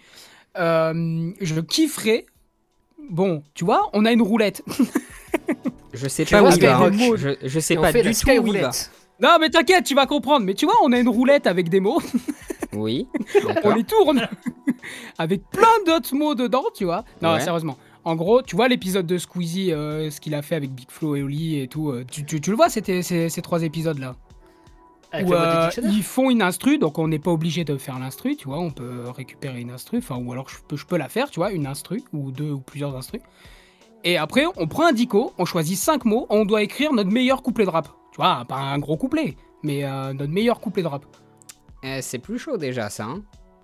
[0.58, 2.26] Euh, je kifferais.
[3.10, 4.64] Bon, tu vois, on a une roulette.
[5.94, 7.16] Je sais Tu pas vois, où il va.
[7.16, 8.72] Je, je sais pas du tout où il va.
[9.22, 10.46] Non, mais t'inquiète, tu vas comprendre.
[10.46, 12.02] Mais tu vois, on a une roulette avec des mots.
[12.74, 13.08] Oui,
[13.64, 14.28] on les tourne
[15.18, 17.06] avec plein d'autres mots dedans, tu vois.
[17.22, 17.40] Non, Ouais.
[17.40, 17.78] sérieusement.
[18.04, 21.16] En gros, tu vois l'épisode de Squeezie, euh, ce qu'il a fait avec Big Flo
[21.16, 21.92] et Oli et tout.
[21.92, 24.16] euh, tu, tu- tu le vois, c'était ces, ces trois épisodes-là.
[25.12, 28.36] Avec Où, euh, ils font une instru, donc on n'est pas obligé de faire l'instru,
[28.36, 28.60] tu vois.
[28.60, 31.40] On peut récupérer une instru, enfin, ou alors je peux, je peux la faire, tu
[31.40, 33.22] vois, une instru, ou deux ou plusieurs instrus.
[34.04, 37.42] Et après, on prend un dico, on choisit cinq mots, on doit écrire notre meilleur
[37.42, 37.88] couplet de rap.
[38.12, 41.06] Tu vois, pas un gros couplet, mais euh, notre meilleur couplet de rap.
[41.84, 43.06] Eh, c'est plus chaud déjà, ça.
[43.06, 43.24] hein.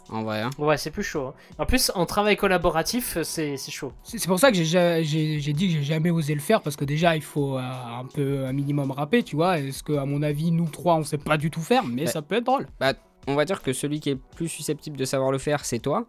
[0.10, 0.42] En vrai.
[0.42, 0.50] hein.
[0.58, 1.28] Ouais, c'est plus chaud.
[1.28, 1.34] hein.
[1.58, 3.94] En plus, en travail collaboratif, c'est c'est chaud.
[4.04, 6.62] C'est pour ça que j'ai ja- j'ai j'ai dit que j'ai jamais osé le faire
[6.62, 9.60] parce que déjà il faut euh, un peu un minimum rapper, tu vois.
[9.60, 12.08] Est-ce que à mon avis nous trois on sait pas du tout faire, mais Ouais.
[12.08, 12.68] ça peut être drôle.
[13.28, 16.08] On va dire que celui qui est plus susceptible de savoir le faire, c'est toi.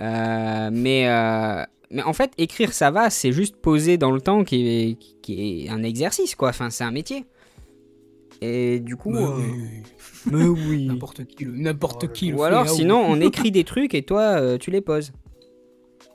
[0.00, 4.44] Euh, mais, euh, mais en fait, écrire ça va, c'est juste poser dans le temps
[4.44, 6.50] qui est, qui est un exercice, quoi.
[6.50, 7.26] Enfin, c'est un métier.
[8.40, 9.14] Et du coup.
[9.16, 9.38] euh,
[10.30, 10.86] Mais oui.
[10.90, 12.28] N'importe qui, le- n'importe qui.
[12.30, 14.80] le Ou fait, alors, hein, sinon, on écrit des trucs et toi, euh, tu les
[14.80, 15.12] poses.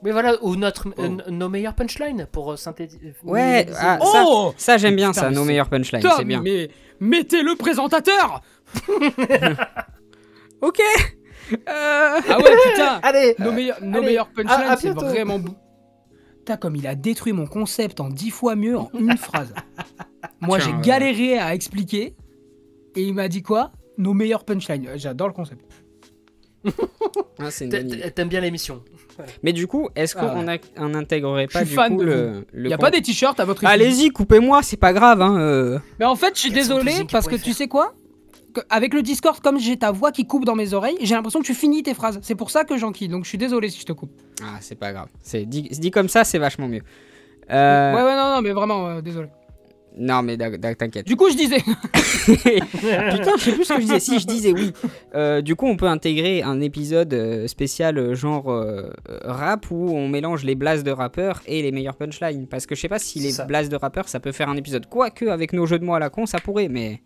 [0.02, 1.02] Mais voilà, ou notre, Oh.
[1.02, 3.14] euh, nos meilleurs punchlines pour euh, synthétiser.
[3.24, 6.42] Ouais, ah, ça- Oh Ça, j'aime bien Putain, ça, mais nos meilleurs punchlines, c'est bien.
[6.42, 6.68] mais
[7.00, 8.42] mettez le présentateur
[10.60, 10.80] Ok
[11.52, 15.38] Euh, Ah ouais, putain Allez Nos meilleurs, nos Allez, meilleurs punchlines, à c'est vraiment.
[16.44, 19.54] Putain, comme il a détruit mon concept en dix fois mieux en une phrase.
[20.42, 22.14] Moi, j'ai galéré à expliquer.
[22.96, 23.72] Et il m'a dit quoi?
[23.96, 24.90] Nos meilleurs punchlines.
[24.96, 25.64] J'adore le concept.
[27.38, 27.48] ah,
[28.14, 28.84] T'aimes bien l'émission.
[29.42, 32.02] Mais du coup, est-ce Ah qu'on a- on n'intégrerait Je pas suis du fan coup
[32.02, 33.64] de le, Il n'y a pas des t-shirts à votre.
[33.64, 35.22] Allez-y, coupez-moi, c'est pas grave.
[35.22, 35.78] Hein, euh.
[35.98, 37.94] Mais en fait, je suis désolé parce que tu sais quoi?
[38.70, 41.46] Avec le Discord, comme j'ai ta voix qui coupe dans mes oreilles, j'ai l'impression que
[41.46, 42.18] tu finis tes phrases.
[42.22, 43.08] C'est pour ça que j'enquille.
[43.08, 44.12] Donc je suis désolé si je te coupe.
[44.42, 45.08] Ah, c'est pas grave.
[45.22, 46.82] C'est dit, dit comme ça, c'est vachement mieux.
[47.50, 49.28] Euh, Ouais, ouais, non, non, mais vraiment, euh, désolé.
[49.96, 51.06] Non, mais t'inquiète.
[51.06, 51.58] Du coup, je disais.
[52.26, 54.00] Putain, je sais plus ce que je disais.
[54.00, 54.72] Si je disais oui.
[55.14, 58.90] Euh, du coup, on peut intégrer un épisode euh, spécial genre euh,
[59.24, 62.46] rap où on mélange les blasts de rappeurs et les meilleurs punchlines.
[62.48, 63.44] Parce que je sais pas si les ça.
[63.44, 64.86] blasts de rappeurs ça peut faire un épisode.
[64.88, 67.00] Quoique, avec nos jeux de mots à la con, ça pourrait, mais.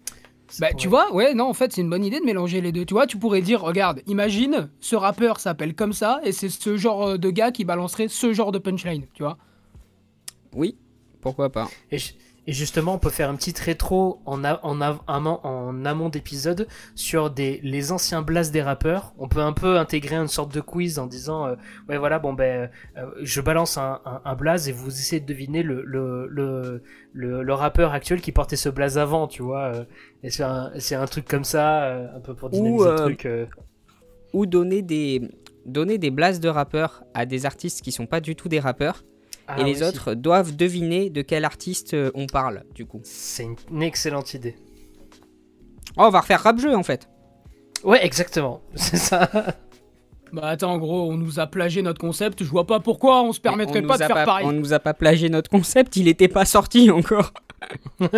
[0.59, 0.81] Bah, pourrait.
[0.81, 2.85] tu vois, ouais, non, en fait, c'est une bonne idée de mélanger les deux.
[2.85, 6.77] Tu vois, tu pourrais dire, regarde, imagine, ce rappeur s'appelle comme ça, et c'est ce
[6.77, 9.39] genre euh, de gars qui balancerait ce genre de punchline, tu vois.
[10.55, 10.77] Oui,
[11.21, 11.69] pourquoi pas.
[11.91, 11.99] Et,
[12.49, 16.09] et justement, on peut faire une petite rétro en, a- en, a- amont- en amont
[16.09, 19.13] d'épisode sur des, les anciens blasts des rappeurs.
[19.19, 21.57] On peut un peu intégrer une sorte de quiz en disant euh,
[21.91, 25.27] Ouais, voilà, bon, ben, euh, je balance un, un, un blaze et vous essayez de
[25.27, 26.83] deviner le, le, le,
[27.13, 29.65] le, le rappeur actuel qui portait ce blaze avant, tu vois.
[29.75, 29.85] euh,
[30.23, 32.97] et c'est un, un truc comme ça, euh, un peu pour dynamiser Ou, le euh,
[33.05, 33.27] truc.
[33.27, 33.47] euh.
[34.33, 35.21] Ou donner des,
[35.67, 39.05] donner des blasts de rappeurs à des artistes qui sont pas du tout des rappeurs,
[39.51, 39.83] Ah et oui, les si.
[39.85, 43.01] autres doivent deviner de quel artiste euh, on parle, du coup.
[43.05, 44.57] C'est une- une excellente idée.
[45.97, 47.09] Oh, on va refaire rap-jeu, en fait.
[47.83, 48.61] Ouais, exactement.
[48.75, 49.31] C'est ça.
[50.33, 52.45] Bah attends, en gros, on nous a plagié notre concept.
[52.45, 54.45] Je vois pas pourquoi on se permettrait on pas de faire pareil.
[54.47, 57.33] On nous a pas plagié notre concept, il était pas sorti encore.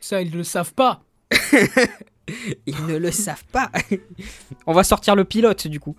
[0.00, 1.02] Ça, ils le savent pas.
[2.66, 3.70] Ils ne le savent pas.
[4.66, 5.94] on va sortir le pilote, du coup.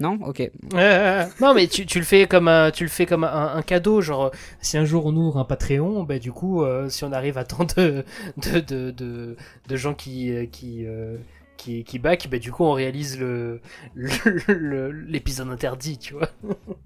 [0.00, 0.50] Non Ok.
[0.72, 4.00] non, mais tu, tu le fais comme un, tu le fais comme un, un cadeau,
[4.00, 7.36] genre si un jour on ouvre un Patreon, bah du coup, euh, si on arrive
[7.36, 8.04] à tant de
[8.38, 9.36] de, de, de,
[9.68, 11.18] de gens qui euh, qui euh,
[11.58, 13.60] qui, qui back, bah du coup on réalise le
[13.94, 16.30] l'épisode interdit, tu vois.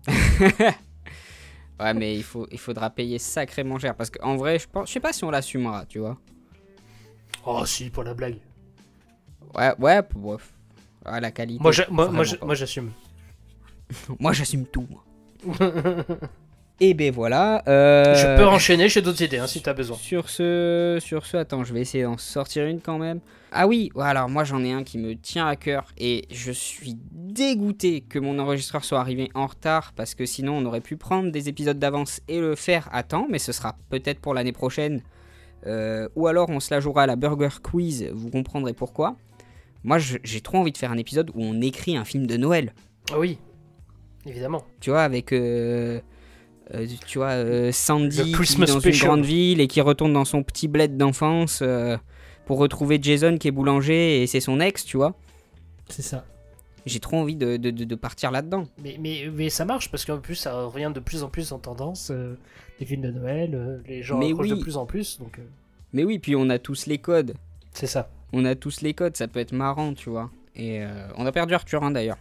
[1.81, 3.97] Ouais, mais il, faut, il faudra payer sacrément cher.
[3.97, 6.17] Parce qu'en vrai, je, pense, je sais pas si on l'assumera, tu vois.
[7.45, 8.39] Oh si, pour la blague.
[9.55, 10.54] Ouais, ouais, bref.
[11.05, 11.63] Ah, la qualité.
[11.63, 11.73] Moi,
[12.55, 12.91] j'assume.
[14.19, 14.87] Moi, j'assume tout.
[16.81, 17.63] Et ben voilà.
[17.69, 19.97] euh, Je peux enchaîner chez d'autres idées hein, si t'as besoin.
[19.97, 23.21] Sur ce, sur ce, attends, je vais essayer d'en sortir une quand même.
[23.53, 26.97] Ah oui, alors moi j'en ai un qui me tient à cœur et je suis
[27.13, 31.31] dégoûté que mon enregistreur soit arrivé en retard parce que sinon on aurait pu prendre
[31.31, 35.03] des épisodes d'avance et le faire à temps, mais ce sera peut-être pour l'année prochaine.
[35.67, 39.15] Euh, ou alors on se la jouera à la Burger Quiz, vous comprendrez pourquoi.
[39.85, 42.73] Moi j'ai trop envie de faire un épisode où on écrit un film de Noël.
[43.13, 43.39] Ah oui,
[44.27, 44.65] évidemment.
[44.81, 45.33] Tu vois, avec.
[45.33, 46.01] euh,
[46.73, 48.93] euh, tu vois, euh, Sandy qui vit dans special.
[48.95, 51.63] une grande ville et qui retourne dans son petit bled d'enfance
[52.47, 55.15] pour retrouver Jason qui est boulanger et c'est son ex, tu vois.
[55.91, 56.25] C'est ça.
[56.87, 58.67] J'ai trop envie de, de- partir là-dedans.
[58.83, 61.59] Mais, mais, mais ça marche parce qu'en plus ça revient de plus en plus en
[61.59, 62.11] tendance.
[62.81, 64.49] les films de Noël, les gens Mais oui.
[64.51, 65.41] de plus en plus, donc
[65.93, 67.35] Mais oui, puis on a tous les codes.
[67.73, 68.11] c'est ça.
[68.37, 70.29] On a tous les codes, ça peut être marrant, tu vois.
[70.57, 72.19] Et euh, on a perdu Arthur, hein, d'ailleurs.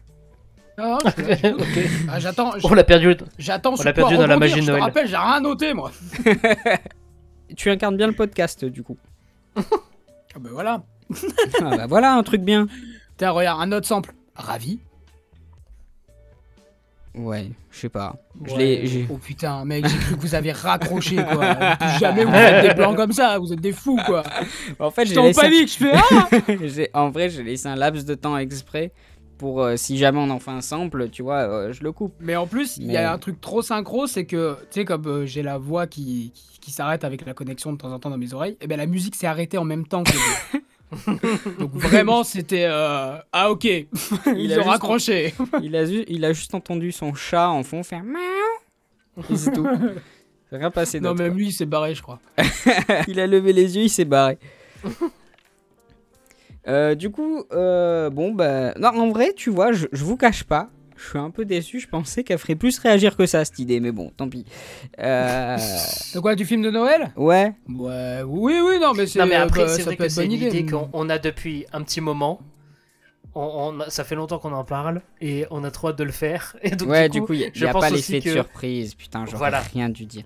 [0.77, 1.61] Ah, je suis là, j'écoute.
[1.61, 1.83] Ok.
[2.07, 2.51] Ah, j'attends.
[2.63, 3.15] On l'a perdu.
[3.39, 3.75] J'attends.
[3.75, 4.83] sur l'a perdu dans la magie de Je te Noël.
[4.83, 5.91] rappelle, j'ai rien noté moi.
[7.57, 8.97] Tu incarnes bien le podcast, du coup.
[9.55, 9.61] Ah
[10.39, 10.83] bah voilà.
[11.61, 12.67] ah bah voilà, un truc bien.
[13.17, 14.13] Tiens, regarde, un autre sample.
[14.35, 14.79] Ravi.
[17.15, 18.15] Ouais, je sais pas.
[18.43, 21.55] Je l'ai- Oh putain, mec, j'ai cru que vous avez raccroché quoi.
[21.99, 24.23] Jamais vous faites des plans comme ça, vous êtes des fous quoi.
[24.79, 25.41] En fait, j'ai J'étais en laissé...
[25.41, 28.91] panique, je fais ah en vrai, j'ai laissé un laps de temps exprès
[29.37, 32.15] pour euh, si jamais on en fait un sample, tu vois, euh, je le coupe.
[32.19, 35.05] Mais en plus, il y a un truc trop synchro, c'est que, tu sais, comme
[35.05, 38.09] euh, j'ai la voix qui, qui, qui s'arrête avec la connexion de temps en temps
[38.09, 40.11] dans mes oreilles, et ben la musique s'est arrêtée en même temps que
[41.59, 42.65] Donc vraiment, c'était.
[42.69, 43.87] euh, Ah ok, Il
[44.35, 45.33] ils a ont raccroché.
[45.61, 49.23] Il a, ju- il a juste entendu son chat en fond faire miaou.
[49.29, 49.67] Et c'est tout.
[50.49, 52.19] C'est rien passé Non, même lui, il s'est barré, je crois.
[53.07, 54.37] il a levé les yeux, il s'est barré.
[56.67, 60.43] Euh, du coup, euh, bon bah, non, en vrai, tu vois, je, je vous cache
[60.45, 60.69] pas,
[61.03, 61.79] je suis un peu déçu.
[61.79, 64.45] Je pensais qu'elle ferait plus réagir que ça cette idée, mais bon, tant pis.
[64.99, 65.57] Euh,
[66.15, 67.11] De quoi, du film de Noël?
[67.15, 69.19] Ouais, Ouais, oui, oui, non, mais c'est.
[69.19, 70.65] Non mais après euh, c'est vrai que c'est une idée idée.
[70.65, 72.39] qu'on on a depuis un petit moment.
[73.35, 76.03] On, on a- ça fait longtemps qu'on en parle et on a trop hâte de
[76.03, 76.55] le faire.
[76.63, 78.29] Et donc, ouais, du coup, il n'y a, je y a pense pas l'effet de
[78.29, 78.93] surprise.
[78.93, 79.59] Putain, j'aurais Voilà.
[79.61, 80.23] rien dû dire.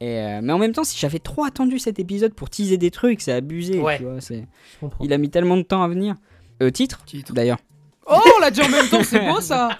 [0.00, 2.90] Et euh, mais en même temps, si j'avais trop attendu cet épisode pour teaser des
[2.90, 3.80] trucs, c'est abusé.
[3.80, 3.96] Ouais.
[3.98, 4.46] Tu vois, c'est...
[4.74, 5.04] je comprends.
[5.04, 6.14] Il a mis tellement de temps à venir.
[6.62, 7.32] Euh, titre, Titre.
[7.32, 7.58] d'ailleurs.
[8.06, 9.70] Oh, on l'a dit en même temps, c'est beau ça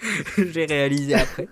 [0.36, 1.48] J'ai réalisé après.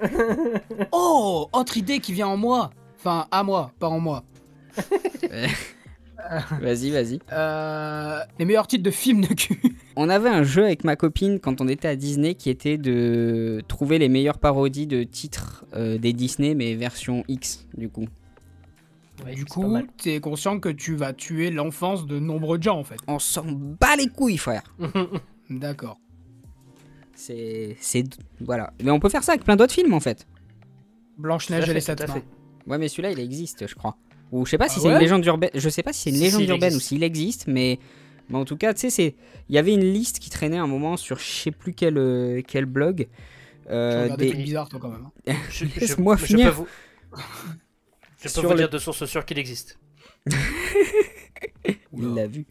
[0.92, 2.70] Oh, autre idée qui vient en moi.
[2.98, 4.24] Enfin, à moi, pas en moi.
[6.60, 7.20] vas-y, vas-y.
[7.32, 9.60] Euh, les meilleurs titres de films de cul.
[9.96, 13.62] On avait un jeu avec ma copine quand on était à Disney qui était de
[13.68, 18.06] trouver les meilleures parodies de titres euh, des Disney, mais version X, du coup.
[19.24, 19.86] Ouais, du coup, mal.
[20.02, 22.96] t'es conscient que tu vas tuer l'enfance de nombreux gens en fait.
[23.06, 24.62] On s'en bat les couilles, frère.
[25.50, 25.98] D'accord.
[27.14, 27.76] C'est.
[27.80, 28.04] c'est
[28.40, 28.72] Voilà.
[28.82, 30.26] Mais on peut faire ça avec plein d'autres films, en fait.
[31.18, 32.24] Blanche-Neige et les sept fait.
[32.66, 33.96] Ouais, mais celui-là, il existe, je crois.
[34.32, 35.50] Ou je sais pas si Ah c'est une légende urbaine.
[35.54, 37.78] Je sais pas si c'est une légende si, urbaine ou s'il existe, mais.
[38.30, 39.14] Mais en tout cas, tu sais, c'est.
[39.48, 42.40] Il y avait une liste qui traînait un moment sur je sais plus quel, euh,
[42.46, 43.06] quel blog.
[43.06, 45.06] Tu euh, des des- trucs bizarres toi quand même.
[45.28, 45.34] hein.
[45.80, 46.48] Laisse-moi je finir.
[46.48, 46.66] peux vous,
[48.28, 49.78] je peux vous le- dire de sources sûres qu'il existe.
[51.96, 52.46] Il l'a vu.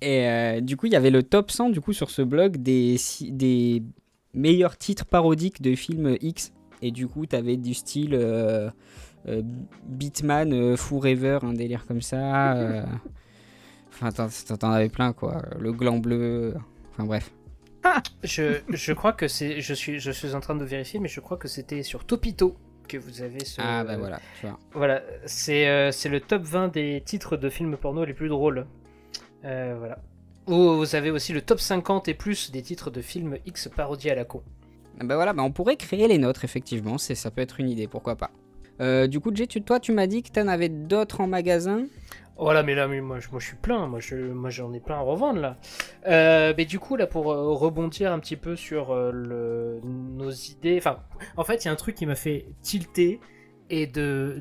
[0.00, 2.56] Et euh, du coup, il y avait le top 100 du coup sur ce blog
[2.58, 3.82] des,
[4.34, 6.52] meilleurs titres parodiques de films X.
[6.82, 8.70] Et du coup, t'avais du style euh,
[9.26, 9.42] euh,
[9.84, 12.54] Beatman euh, Forever, un délire comme ça.
[12.56, 12.84] euh,
[13.90, 15.42] Enfin, t'en- avais plein quoi.
[15.58, 16.54] Le gland bleu.
[16.92, 17.32] Enfin bref.
[18.22, 19.60] Je, je crois que c'est.
[19.60, 22.56] Je suis, je suis en train de vérifier, mais je crois que c'était sur Topito
[22.88, 23.60] que vous avez ce.
[23.62, 24.58] Ah bah voilà, tu vois.
[24.72, 28.66] Voilà, c'est euh, le top 20 des titres de films porno les plus drôles.
[29.44, 29.98] Euh, voilà.
[30.48, 34.10] Ou vous avez aussi le top 50 et plus des titres de films X parodie
[34.10, 34.42] à la con.
[35.00, 37.86] Bah voilà, bah on pourrait créer les nôtres, effectivement, c'est, ça peut être une idée,
[37.86, 38.30] pourquoi pas.
[38.80, 41.84] Euh, du coup, Jay, tu, toi, tu m'as dit que t'en avais d'autres en magasin?
[42.38, 43.88] Voilà, mais là, mais moi, je, moi, je suis plein.
[43.88, 45.58] Moi, je, moi, j'en ai plein à revendre là.
[46.06, 50.30] Euh, mais du coup, là, pour euh, rebondir un petit peu sur euh, le, nos
[50.30, 50.76] idées.
[50.78, 51.02] Enfin,
[51.36, 53.18] en fait, il y a un truc qui m'a fait tilter
[53.70, 54.40] et de,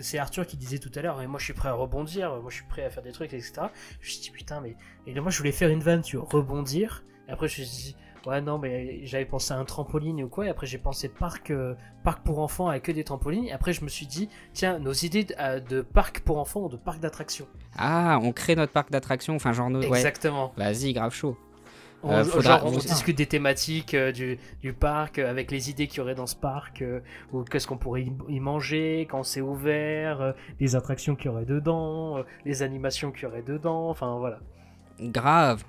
[0.00, 1.22] c'est Arthur qui disait tout à l'heure.
[1.22, 2.30] Et moi, je suis prêt à rebondir.
[2.40, 3.52] Moi, je suis prêt à faire des trucs, etc.
[4.00, 4.76] Je me suis dit putain, mais
[5.06, 7.04] et là, moi, je voulais faire une vanne sur rebondir.
[7.28, 7.96] Et après, je me suis dit
[8.26, 10.46] ouais, non, mais j'avais pensé à un trampoline ou quoi.
[10.46, 13.44] Et après, j'ai pensé parc, euh, parc pour enfants avec que des trampolines.
[13.46, 16.62] Et après, je me suis dit tiens, nos idées de, euh, de parc pour enfants
[16.62, 17.46] ou de parc d'attractions.
[17.76, 19.80] Ah, on crée notre parc d'attractions, enfin, genre, nos...
[19.80, 19.88] ouais.
[19.98, 20.52] Exactement.
[20.56, 21.36] Vas-y, grave chaud.
[22.04, 25.70] On, Euh, faudra- genre, on discute des thématiques euh, du, du parc, euh, avec les
[25.70, 26.82] idées qu'il y aurait dans ce parc,
[27.32, 32.24] ou qu'est-ce qu'on pourrait y, manger, quand c'est ouvert, les attractions qu'il y aurait dedans,
[32.44, 34.40] les animations qu'il y aurait dedans, enfin voilà.
[34.98, 35.62] Grave.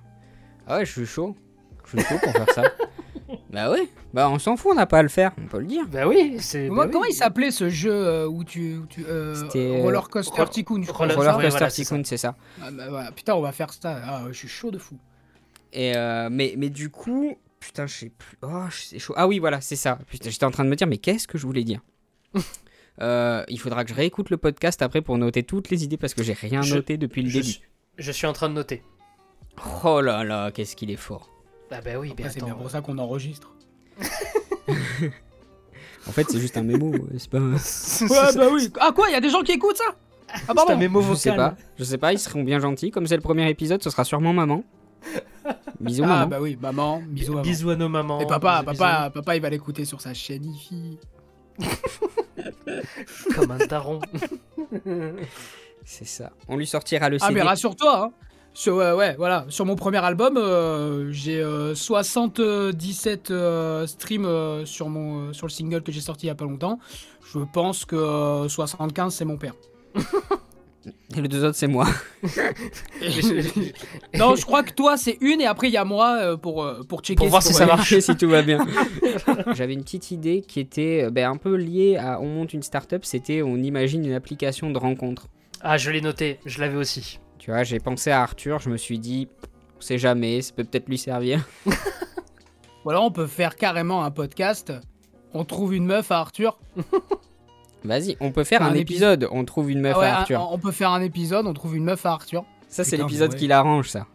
[0.66, 1.36] Ah ouais, je suis chaud.
[1.86, 2.64] Je suis chaud pour faire ça.
[3.50, 5.66] Bah ouais, bah on s'en fout, on n'a pas à le faire, on peut le
[5.66, 5.88] dire.
[5.88, 6.68] Bah oui, c'est.
[6.68, 7.10] Comment, bah comment oui.
[7.12, 8.78] il s'appelait ce jeu euh, où tu.
[8.78, 11.08] où tu euh, C'était, euh, Roller Coaster Tycoon, je crois.
[11.08, 12.36] Roller- Coaster voilà, Tycoon, c'est ça.
[12.62, 13.12] Ah, bah, voilà.
[13.12, 14.02] Putain, on va faire ça.
[14.06, 14.98] Ah, je suis chaud de fou.
[15.72, 18.38] Et euh, mais, mais du coup, putain, je sais plus.
[18.44, 19.14] Oh, c'est chaud.
[19.18, 19.98] Ah oui, voilà, c'est ça.
[20.10, 21.80] Putain, j'étais en train de me dire, mais qu'est-ce que je voulais dire?
[23.02, 26.14] Euh, Il faudra que je réécoute le podcast après pour noter toutes les idées parce
[26.14, 27.50] que j'ai rien Je- noté depuis le je, début.
[27.50, 27.62] suis,
[27.98, 28.84] je suis en train de noter.
[29.84, 31.32] Oh là là, qu'est-ce qu'il est fort.
[31.76, 33.52] Ah bah oui, mais Après, c'est bien pour ça qu'on enregistre.
[36.08, 37.38] En fait, c'est juste un mémo, euh, c'est pas.
[37.40, 38.70] un- Ouais, bah oui.
[38.80, 39.96] Ah, quoi Il y a des gens qui écoutent ça?
[40.30, 40.78] Ah, C'est un pardon.
[40.78, 41.52] mémo Je sais vocal.
[41.56, 42.92] pas, je sais pas, ils seront bien gentils.
[42.92, 44.64] Comme c'est le premier épisode, ce sera sûrement maman.
[45.80, 46.28] Bisous, Ah, maman.
[46.28, 47.42] bah oui, maman, bisous, maman.
[47.44, 48.20] Bisous à nos mamans.
[48.22, 50.98] Et papa, bisous, papa, papa, il va l'écouter sur sa chaîne IFI.
[53.36, 54.00] Comme un daron.
[55.86, 56.32] C'est ça.
[56.48, 57.34] On lui sortira le Ah, CD.
[57.36, 58.12] mais rassure-toi, hein.
[58.54, 59.46] Sur, ouais, ouais, voilà.
[59.50, 65.48] Sur mon premier album, euh, j'ai euh, 77 euh, streams euh, sur, mon, euh, sur
[65.48, 66.80] le single que j'ai sorti il y a pas longtemps.
[67.34, 69.54] Je pense que euh, 75, c'est mon père.
[71.16, 71.88] Et les deux autres, c'est moi.
[74.16, 76.64] non, je crois que toi, c'est une, et après, il y a moi euh, pour,
[76.64, 77.18] euh, pour checker.
[77.18, 77.98] Pour voir si ça marche.
[78.00, 78.66] si tout va bien.
[79.54, 82.64] J'avais une petite idée qui était euh, ben, un peu liée à on monte une
[82.64, 85.28] startup, c'était on imagine une application de rencontre.
[85.62, 87.20] Ah, je l'ai noté, je l'avais aussi.
[87.44, 89.28] Tu vois, j'ai pensé à Arthur, je me suis dit,
[89.78, 91.46] on sait jamais, ça peut peut-être lui servir.
[92.86, 94.72] Ou alors, on peut faire carrément un podcast.
[95.34, 96.58] On trouve une meuf à Arthur.
[97.84, 99.24] Vas-y, on peut faire Un un, épisode.
[99.24, 100.48] épisode, on trouve une meuf Ah ouais, à Arthur.
[100.54, 102.46] on peut faire un épisode, on trouve une meuf à Arthur.
[102.70, 103.38] Ça, c'est l'épisode ouais.
[103.38, 104.08] qui l'arrange, ça.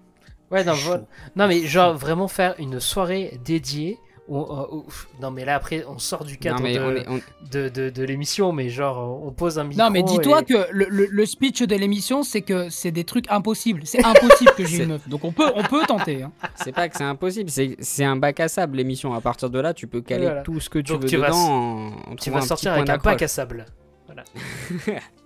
[0.50, 1.02] Ouais, non, voilà.
[1.36, 3.98] non, mais genre vraiment faire une soirée dédiée.
[4.28, 4.86] Où- où-
[5.20, 7.20] non, mais là après, on sort du cadre de, on est- on-
[7.50, 9.82] de, de, de l'émission, mais genre, on pose un micro.
[9.82, 13.04] Non, mais dis-toi et- que le, le- le speech de l'émission, c'est que c'est des
[13.04, 13.82] trucs impossibles.
[13.84, 15.08] C'est impossible que j'ai une meuf.
[15.08, 16.22] Donc on peut, on peut tenter.
[16.22, 16.32] hein.
[16.56, 19.14] c'est pas que c'est impossible, c'est c'est un bac à sable l'émission.
[19.14, 20.42] À partir de là, tu peux caler Voilà.
[20.42, 22.88] tout ce que tu Donc veux tu vas- dedans en, en Tu vas sortir avec
[22.88, 23.66] un bac à sable.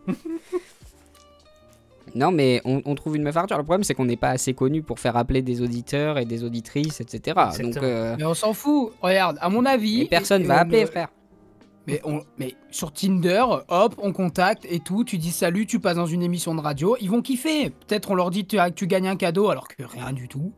[2.14, 3.56] Non, mais on, on trouve une meuf Arthur.
[3.58, 6.44] Le problème, c'est qu'on n'est pas assez connu pour faire appeler des auditeurs et des
[6.44, 7.38] auditrices, etc.
[7.60, 8.92] Donc, euh, Mais on s'en fout.
[9.00, 10.06] Regarde, à mon avis.
[10.06, 11.08] personne et- va et appeler, frère.
[11.88, 15.02] Mais, on, mais sur Tinder, hop, on contacte et tout.
[15.04, 16.96] Tu dis salut, tu passes dans une émission de radio.
[17.00, 17.70] Ils vont kiffer.
[17.70, 20.52] Peut-être on leur dit tu, tu gagnes un cadeau alors que rien du tout.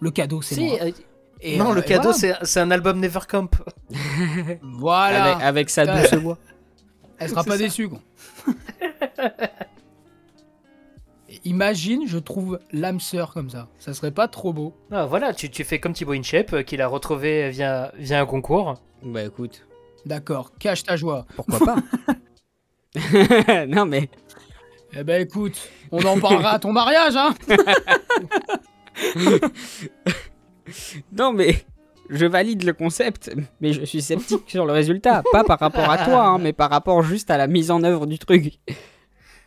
[0.00, 0.78] Le cadeau, c'est Si, moi.
[0.82, 0.90] euh,
[1.40, 2.18] Et, non, euh, le et cadeau, voilà.
[2.18, 3.48] c'est c'est un album Nevercamp.
[4.62, 5.24] Voilà.
[5.32, 6.38] Avec, avec sa douce voix.
[7.18, 7.58] Elle sera pas ça.
[7.58, 7.98] déçue, quoi.
[11.44, 13.68] Imagine, je trouve l'âme sœur comme ça.
[13.78, 14.74] Ça serait pas trop beau.
[14.90, 18.26] Ah, voilà, tu, tu fais comme Thibaut Inchep, euh, qu'il a retrouvé via, via un
[18.26, 18.74] concours.
[19.02, 19.66] Bah écoute,
[20.06, 21.26] D'accord, cache ta joie.
[21.36, 21.76] pourquoi pas
[23.66, 24.08] Non, mais
[24.96, 25.58] Eh ben écoute,
[25.92, 27.34] on en parlera à ton mariage, hein
[31.12, 31.64] Non, mais
[32.10, 33.30] je valide le concept,
[33.60, 35.22] mais je suis sceptique sur le résultat.
[35.32, 38.06] Pas par rapport à toi, hein, mais par rapport juste à la mise en œuvre
[38.06, 38.58] du truc.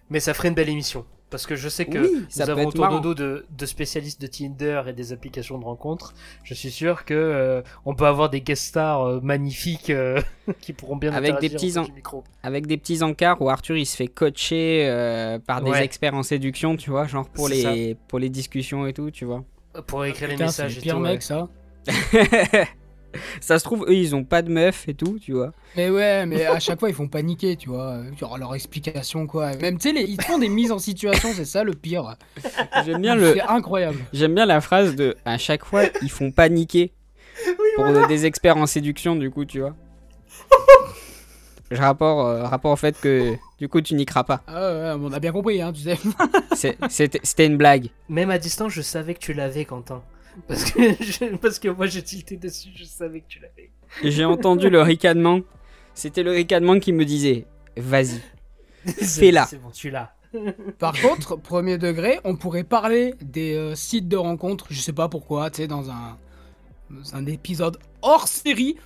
[0.10, 1.06] Mais ça ferait une belle émission.
[1.32, 3.00] Parce que je sais que Oui, nous avons autour marrant.
[3.00, 6.14] de nous de, de spécialistes de Tinder et des applications de rencontres.
[6.44, 10.22] Je suis sûr que euh, on peut avoir des guest stars euh, magnifiques euh,
[10.62, 12.24] qui pourront bien Avec des petits en- micro.
[12.44, 15.86] Avec des petits encarts où Arthur il se fait coacher euh, par des Ouais.
[15.86, 19.24] experts en séduction, tu vois, genre pour C'est les, pour les discussions et tout, tu
[19.24, 19.44] vois.
[19.88, 21.00] Pour écrire les Putain, c'est messages le et pire tout.
[21.00, 21.22] mec, ouais.
[21.22, 21.48] ça.
[23.42, 25.52] Ça se trouve, eux ils ont pas de meuf et tout, tu vois.
[25.76, 27.98] Mais ouais, mais à chaque fois, ils font paniquer, tu vois.
[28.20, 29.56] Genre leur explication, quoi.
[29.58, 32.16] Même, tu sais, les- ils te font des mises en situation, c'est ça le pire.
[32.86, 33.98] J'aime bien, le, C'est incroyable.
[34.14, 36.92] j'aime bien la phrase de à chaque fois ils font paniquer
[37.76, 39.76] pour des experts en séduction, du coup, tu vois.
[41.72, 44.42] je rapport, euh, rapport au fait que du coup tu niqueras pas.
[44.48, 45.98] Ah ouais, on a bien compris, hein, tu sais.
[46.54, 47.88] C'est- C'était c'était une blague.
[48.10, 50.02] Même à distance, je savais que tu l'avais, Quentin.
[50.48, 53.72] Parce que, je- parce que moi j'ai tilté dessus, je savais que tu l'avais.
[54.04, 55.42] Et J'ai entendu le ricanement.
[55.94, 57.46] C'était le ricanement qui me disait
[57.78, 58.22] Vas-y.
[58.86, 59.46] Fais-la.
[59.46, 60.14] C'est bon, tu l'as.
[60.80, 65.10] Par contre, premier degré, on pourrait parler des euh, sites de rencontres, je sais pas
[65.10, 66.18] pourquoi, tu sais, dans un,
[66.90, 68.78] dans un épisode hors série.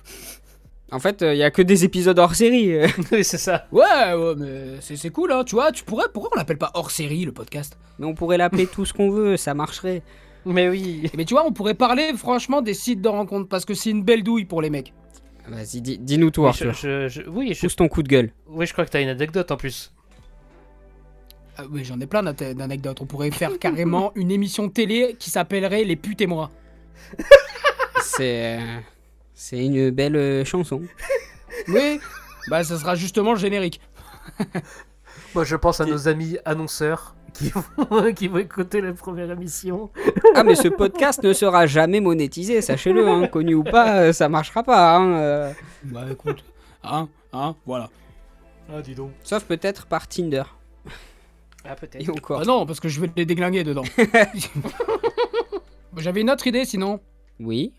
[0.92, 2.72] En fait, il y a que des épisodes hors série.
[2.72, 2.88] euh.
[3.12, 3.66] oui, c'est ça.
[3.72, 3.82] Ouais,
[4.14, 6.90] ouais, mais c'est c'est cool, hein, tu vois, tu pourrais, pourquoi on l'appelle pas hors
[6.90, 7.78] série le podcast?
[8.00, 10.02] Mais on pourrait l'appeler tout ce qu'on veut, ça marcherait.
[10.46, 11.10] Mais oui.
[11.16, 14.02] Mais tu vois, on pourrait parler franchement des sites de rencontres parce que c'est une
[14.04, 14.94] belle douille pour les mecs.
[15.48, 16.72] Vas-y, dis- dis-nous tout, je, Arthur.
[16.74, 18.30] je- je- oui, je, Pousse ton coup de gueule.
[18.48, 19.92] oui, je crois que t'as une anecdote en plus.
[21.58, 23.00] Ah oui, j'en ai plein d'an- d'anecdotes.
[23.00, 26.50] On pourrait faire carrément une émission télé qui s'appellerait Les putes et moi.
[28.02, 28.58] C'est.
[28.58, 28.78] euh,
[29.34, 30.82] C'est une belle euh, chanson.
[31.68, 32.00] Oui,
[32.48, 33.80] bah ça sera justement le générique.
[35.34, 39.90] Moi, je pense à nos amis annonceurs qui vont, qui vont écouter la première émission.
[40.34, 43.08] Ah, mais ce podcast ne sera jamais monétisé, sachez-le.
[43.08, 43.26] Hein.
[43.28, 44.96] Connu ou pas, euh, ça marchera pas.
[44.96, 45.18] Hein.
[45.18, 45.52] euh.
[45.84, 46.44] Bah écoute,
[46.84, 47.88] hein, hein, voilà.
[48.72, 49.10] Ah, dis donc.
[49.22, 50.42] Sauf peut-être par Tinder.
[51.64, 52.08] Ah, peut-être.
[52.10, 52.40] Encore.
[52.42, 53.84] Ah non, parce que je vais les déglinguer dedans.
[55.96, 57.00] J'avais une autre idée sinon.
[57.40, 57.72] Oui.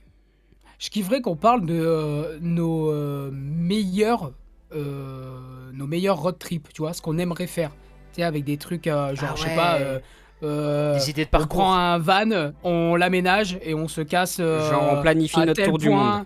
[0.80, 4.32] Je kifferais qu'on parle de euh, nos euh, meilleurs
[4.76, 7.72] euh, nos meilleurs road trips, tu vois, ce qu'on aimerait faire.
[8.18, 9.56] Tu sais, avec des trucs, euh, genre, Ah je sais ouais.
[9.56, 10.00] pas, euh,
[10.42, 11.60] euh, Des idées de on parcours.
[11.60, 14.38] prend un van, on l'aménage et on se casse.
[14.40, 16.26] euh, Genre, on planifie notre tour du monde.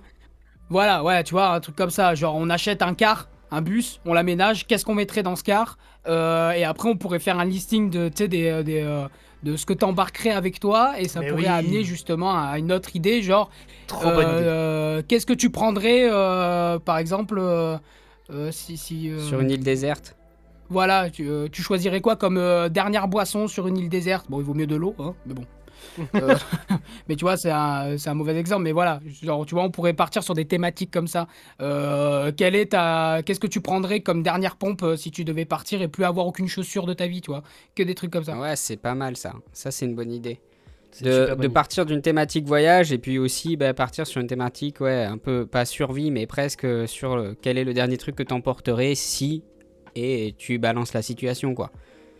[0.69, 2.15] Voilà, ouais, tu vois, un truc comme ça.
[2.15, 4.67] Genre, on achète un car, un bus, on l'aménage.
[4.67, 5.77] Qu'est-ce qu'on mettrait dans ce car
[6.07, 9.05] Euh, Et après, on pourrait faire un listing de, tu sais, des, des,
[9.43, 10.93] de ce que t'embarquerais avec toi.
[10.97, 11.47] Et ça Mais pourrait oui.
[11.49, 13.21] amener justement à une autre idée.
[13.21, 13.49] Genre,
[13.87, 14.43] Trop euh, bonne idée.
[14.45, 17.77] euh, qu'est-ce que tu prendrais, euh, par exemple, euh,
[18.29, 18.77] euh, si.
[18.77, 20.15] si euh, Sur une île déserte.
[20.71, 24.27] Voilà, tu, euh, tu choisirais quoi comme euh, dernière boisson sur une île déserte?
[24.29, 25.43] Bon, il vaut mieux de l'eau, hein, mais bon.
[26.15, 26.35] Euh,
[27.09, 29.01] mais tu vois, c'est un, c'est un mauvais exemple, mais voilà.
[29.21, 31.27] Genre, tu vois, on pourrait partir sur des thématiques comme ça.
[31.59, 35.43] Euh, quelle est ta, qu'est-ce que tu prendrais comme dernière pompe euh, si tu devais
[35.43, 37.43] partir et plus avoir aucune chaussure de ta vie, tu vois?
[37.75, 38.39] Que des trucs comme ça.
[38.39, 39.33] Ouais, c'est pas mal ça.
[39.51, 40.39] Ça, c'est une bonne idée.
[41.01, 45.17] De, partir d'une thématique voyage et puis aussi bah, partir sur une thématique, ouais, un
[45.17, 49.43] peu pas survie, mais presque sur le- quel est le dernier truc que t'emporterais si.
[49.95, 51.71] Et tu balances la situation, quoi.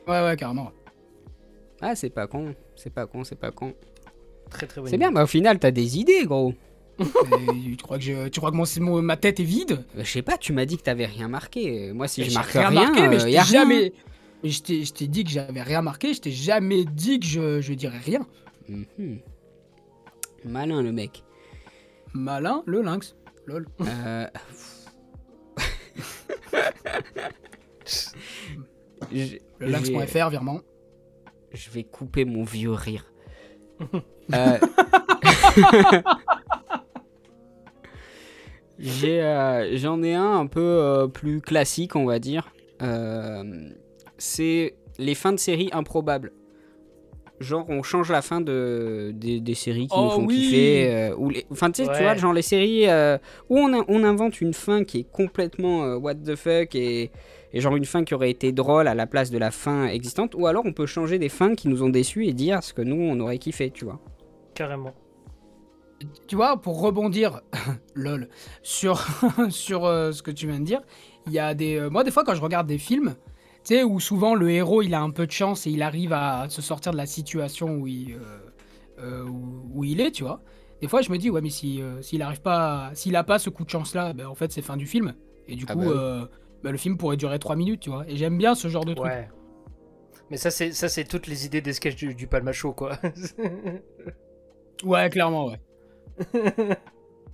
[0.07, 0.72] Ouais, ouais, carrément.
[1.82, 2.53] Ah, c'est pas con.
[2.76, 3.74] C'est pas con, c'est pas con.
[4.49, 6.53] Très très C'est bien, bah au final, t'as des idées, gros.
[6.99, 9.84] Tu crois que, je, tu crois que mon, mon- ma tête est vide?
[9.97, 11.91] Euh, Je sais pas, tu m'as dit que t'avais rien marqué.
[11.93, 13.61] Moi, si je J'ai marque rien, rien marqué, mais je euh, t'ai y a rien.
[13.61, 13.93] jamais.
[14.43, 17.26] Mais je t'ai je t'ai dit que j'avais rien marqué, je t'ai jamais dit que
[17.26, 18.28] je, je dirais rien.
[18.67, 19.19] Mhm.
[20.45, 21.24] Malin, le mec.
[22.13, 23.15] Malin, le lynx.
[23.47, 23.65] Lol.
[23.82, 24.28] Euh...
[29.60, 30.62] Lynx.fr, virement.
[31.54, 33.06] Je vais couper mon vieux rire.
[34.34, 34.58] Euh,
[38.80, 42.52] J'ai, euh, J'en ai un un peu euh, plus classique, on va dire.
[42.82, 43.70] Euh,
[44.18, 46.32] c'est les fins de séries improbables.
[47.39, 51.12] Genre, on change la fin de, des, des séries qui Oh nous font oui kiffer.
[51.18, 52.04] ou les, enfin, tu sais, tu Ouais.
[52.04, 52.86] vois, genre les séries
[53.50, 57.12] où on, a- on invente une fin qui est complètement what the fuck et,
[57.54, 60.36] et genre une fin qui aurait été drôle à la place de la fin existante.
[60.36, 62.82] Ou alors on peut changer des fins qui nous ont déçus et dire ce que
[62.82, 63.99] nous on aurait kiffé, tu vois.
[64.54, 64.95] Carrément.
[66.28, 67.41] Tu vois, pour rebondir,
[67.95, 68.30] lol,
[68.64, 69.06] sur,
[69.49, 70.82] sur euh, ce que tu viens de dire,
[71.28, 71.76] il y a des.
[71.76, 73.16] euh, moi, des fois, quand je regarde des films,
[73.64, 76.14] tu sais, où souvent le héros il a un peu de chance et il arrive
[76.14, 78.39] à se sortir de la situation où il, euh,
[78.99, 80.41] euh, où, où il est, tu vois.
[80.82, 83.38] Des fois, je me dis, ouais, mais si, euh, s'il arrive pas, s'il a pas
[83.38, 85.14] ce coup de chance là, ben, en fait, c'est fin du film.
[85.47, 85.93] Et du Ah coup, bah oui.
[85.95, 86.26] euh,
[86.64, 88.03] ben, le film pourrait durer 3 minutes, tu vois.
[88.07, 89.07] Et j'aime bien ce genre de truc.
[89.07, 89.30] Ouais.
[90.30, 92.97] Mais ça, c'est ça, c'est toutes les idées des sketchs du, du Palmacho, quoi.
[94.84, 95.59] Ouais, clairement, ouais.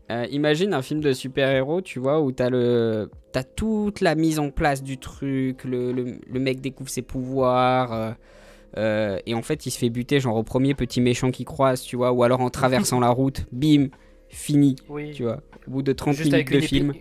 [0.10, 3.12] Euh, imagine un film de super-héros, tu vois, où t'as le...
[3.34, 7.92] T'as toute la mise en place du truc, le, le- le mec découvre ses pouvoirs,
[7.92, 8.12] euh,
[8.78, 11.82] euh, et en fait il se fait buter genre au premier petit méchant qui croise,
[11.82, 13.88] tu vois, ou alors en traversant la route, bim,
[14.30, 15.12] fini, oui.
[15.12, 16.94] tu vois, au bout de 30 Juste minutes avec, de une film.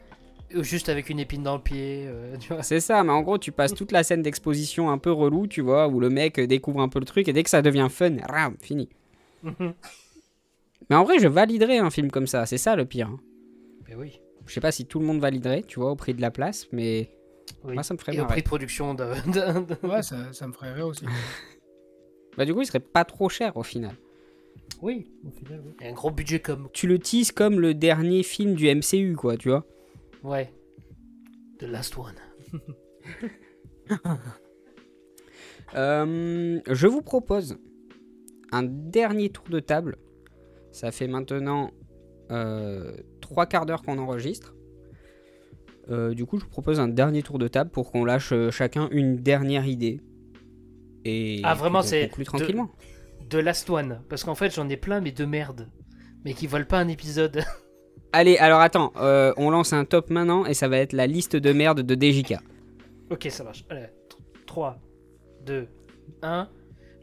[0.55, 2.63] Ou Juste avec une épine dans le pied, euh, tu vois.
[2.63, 5.61] C'est ça, mais en gros tu passes toute la scène d'exposition un peu relou, tu
[5.61, 8.17] vois, où le mec découvre un peu le truc, et dès que ça devient fun,
[8.29, 8.89] ram, fini.
[10.91, 13.09] Mais en vrai je validerais un film comme ça, c'est ça le pire.
[13.09, 13.21] hein.
[13.89, 14.21] Mais oui.
[14.47, 16.69] Je sais pas si tout le monde validerait, tu vois, au prix de la place,
[16.71, 17.11] mais
[17.65, 17.75] oui.
[17.75, 19.05] moi ça me ferait Et au prix de production de...
[19.27, 21.05] de- de- Ouais, ça, ça me ferait rire aussi.
[22.37, 23.95] Bah du coup, il serait pas trop cher au final.
[24.83, 25.73] Oui, au final, oui.
[25.81, 26.69] Et un gros budget comme...
[26.75, 29.65] Tu le teases comme le dernier film du MCU, quoi, tu vois.
[30.27, 30.53] Ouais.
[31.59, 32.14] The last one.
[35.74, 37.59] Euh, je vous propose
[38.53, 39.97] un dernier tour de table.
[40.70, 41.72] Ça fait maintenant
[42.31, 44.55] euh, trois quarts d'heure qu'on enregistre.
[45.91, 48.51] Euh, du coup, je vous propose un dernier tour de table pour qu'on lâche euh,
[48.53, 50.01] chacun une dernière idée.
[51.05, 52.70] Et Ah, vraiment, c'est conclue de- tranquillement.
[53.29, 54.03] The last one.
[54.09, 55.68] Parce qu'en fait, j'en ai plein, mais de merde.
[56.24, 57.43] Mais qui valent pas un épisode.
[58.13, 61.37] Allez, alors attends, euh, on lance un top maintenant et ça va être la liste
[61.37, 62.35] de merde de DJK.
[63.11, 63.65] ok, ça marche.
[63.69, 63.87] Allez,
[64.47, 64.79] 3,
[65.45, 65.69] 2,
[66.23, 66.49] 1.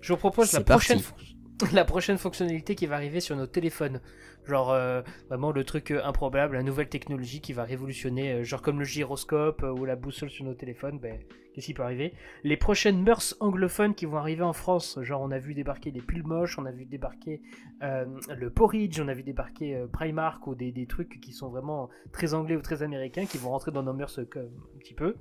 [0.02, 0.52] Je vous propose
[1.74, 4.02] la prochaine fonctionnalité qui va arriver sur nos téléphones.
[4.46, 8.62] Genre, euh, vraiment le truc euh, improbable, la nouvelle technologie qui va révolutionner, euh, genre
[8.62, 11.18] comme le gyroscope ou la boussole sur nos téléphones, ben,
[11.54, 12.14] qu'est-ce qui peut arriver?
[12.44, 16.02] Les prochaines mœurs anglophones qui vont arriver en France, genre on a vu débarquer les
[16.02, 17.42] pulls moches, on a vu débarquer
[17.82, 22.34] le porridge, on a vu débarquer Primark ou des, des trucs qui sont vraiment très
[22.34, 25.16] anglais ou très américains qui vont rentrer dans nos mœurs un petit peu.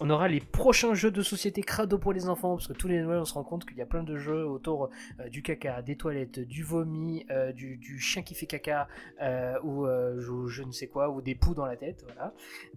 [0.00, 3.02] On aura les prochains jeux de société crado pour les enfants, parce que tous les
[3.02, 4.88] Noëls on se rend compte qu'il y a plein de jeux autour
[5.30, 10.46] du caca, des toilettes, du vomi, du chien qui fait caca, euh, ou euh, je,
[10.46, 12.32] je ne sais quoi, ou des poux dans la tête, voilà.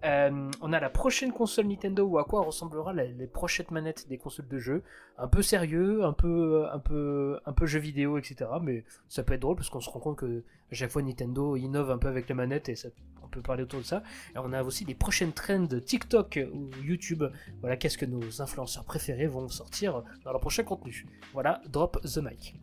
[0.06, 4.18] Euh, on a la prochaine console Nintendo, ou à quoi ressemblera les prochaines manettes des
[4.18, 4.84] consoles de jeux.
[5.18, 8.50] Un peu sérieux, un peu, un peu, un peu jeu vidéo, etc.
[8.62, 11.56] Mais ça peut être drôle parce qu'on se rend compte que à chaque fois Nintendo
[11.56, 12.90] innove un peu avec les manettes et ça,
[13.24, 14.04] on peut parler autour de ça.
[14.36, 17.24] Et on a aussi les prochaines trends TikTok ou YouTube.
[17.62, 21.06] Voilà, qu'est-ce que nos influenceurs préférés vont sortir dans leur prochain contenu.
[21.34, 22.56] Voilà, drop the mic.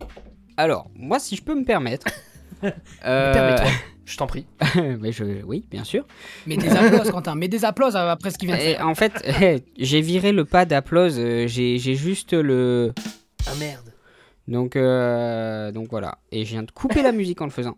[0.57, 2.07] Alors, moi, si je peux me permettre.
[2.63, 3.71] Euh, Permets-toi,
[4.07, 4.47] je t'en prie.
[5.01, 6.07] mais je, oui, bien sûr.
[6.47, 7.35] Mais des applauses, Quentin.
[7.35, 8.87] Mais des applauses après ce qu'il vient de faire.
[8.89, 9.13] en fait,
[9.79, 11.17] j'ai viré le pas d'applause.
[11.19, 12.93] euh, J'ai j'ai juste le.
[13.47, 13.93] Ah merde.
[14.49, 16.19] Donc, euh, donc voilà.
[16.33, 17.77] Et je viens de couper la musique en le faisant.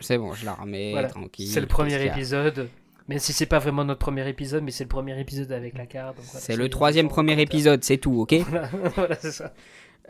[0.00, 1.48] C'est bon, je la remets Voilà, tranquille.
[1.48, 2.68] C'est le premier épisode.
[3.08, 5.86] Même si c'est pas vraiment notre premier épisode, mais c'est le premier épisode avec la
[5.86, 6.18] carte.
[6.22, 9.54] C'est le troisième premier épisode, c'est tout, ok Voilà, voilà, c'est ça.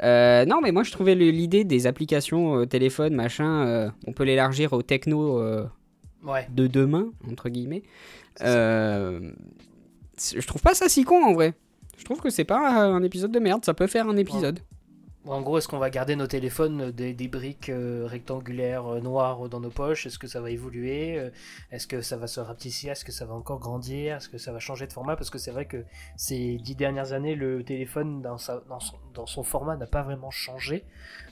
[0.02, 4.24] Euh, Non, mais moi je trouvais l'idée des applications euh, téléphone, machin, euh, on peut
[4.24, 5.64] l'élargir au techno euh,
[6.24, 6.46] Ouais.
[6.50, 7.82] de demain, entre guillemets.
[8.42, 9.30] Euh,
[10.20, 11.54] je trouve pas ça si con en vrai.
[11.96, 14.60] Je trouve que c'est pas un épisode de merde, ça peut faire un épisode.
[15.30, 19.48] En gros, est-ce qu'on va garder nos téléphones euh, des, briques euh, rectangulaires euh, noires
[19.48, 20.06] dans nos poches?
[20.06, 21.30] Est-ce que ça va évoluer?
[21.70, 22.88] Est-ce que ça va se rapetisser?
[22.88, 24.16] Est-ce que ça va encore grandir?
[24.16, 25.16] Est-ce que ça va changer de format?
[25.16, 25.84] Parce que c'est vrai que
[26.16, 30.84] ces dix dernières années, le téléphone dans, son, format n'a pas vraiment changé.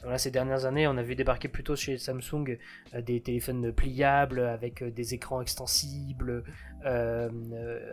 [0.02, 2.58] Voilà, ces dernières années, on a vu débarquer plutôt chez Samsung
[2.94, 6.44] des téléphones pliables avec des écrans extensibles,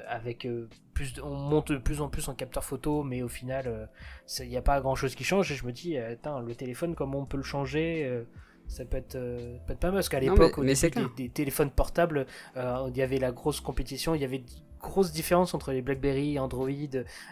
[0.07, 3.27] avec euh, plus, de- on monte de plus en plus en capteur photo, mais au
[3.27, 3.85] final, euh,
[4.39, 5.51] il n'y a pas grand chose qui change.
[5.51, 6.15] Et je me dis euh,
[6.45, 8.23] le téléphone comment on peut le changer euh,
[8.67, 10.79] ça peut être, euh, peut être pas mal parce qu'à l'époque au mais début
[11.17, 12.25] des, des téléphones portables
[12.55, 14.41] euh, il y avait la grosse compétition il y avait
[14.83, 16.69] de grosses différences entre les BlackBerry Android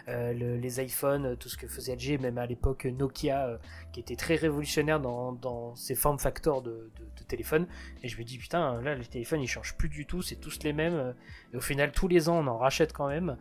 [0.08, 3.58] euh, le- les iPhones tout ce que faisait LG même à l'époque Nokia euh,
[3.92, 6.90] qui était très révolutionnaire dans, ses formes factors de,
[7.28, 7.66] téléphone
[8.02, 10.58] et je me dis putain là les téléphones ils changent plus du tout c'est tous
[10.64, 11.14] les mêmes
[11.52, 13.38] et au final tous les ans on en rachète quand même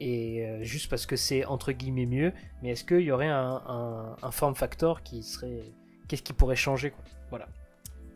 [0.00, 2.32] et euh, juste parce que c'est entre guillemets mieux
[2.62, 5.62] mais est-ce qu'il y aurait un, form factor qui serait.
[6.08, 6.92] Qu'est-ce qui pourrait changer
[7.30, 7.48] Voilà.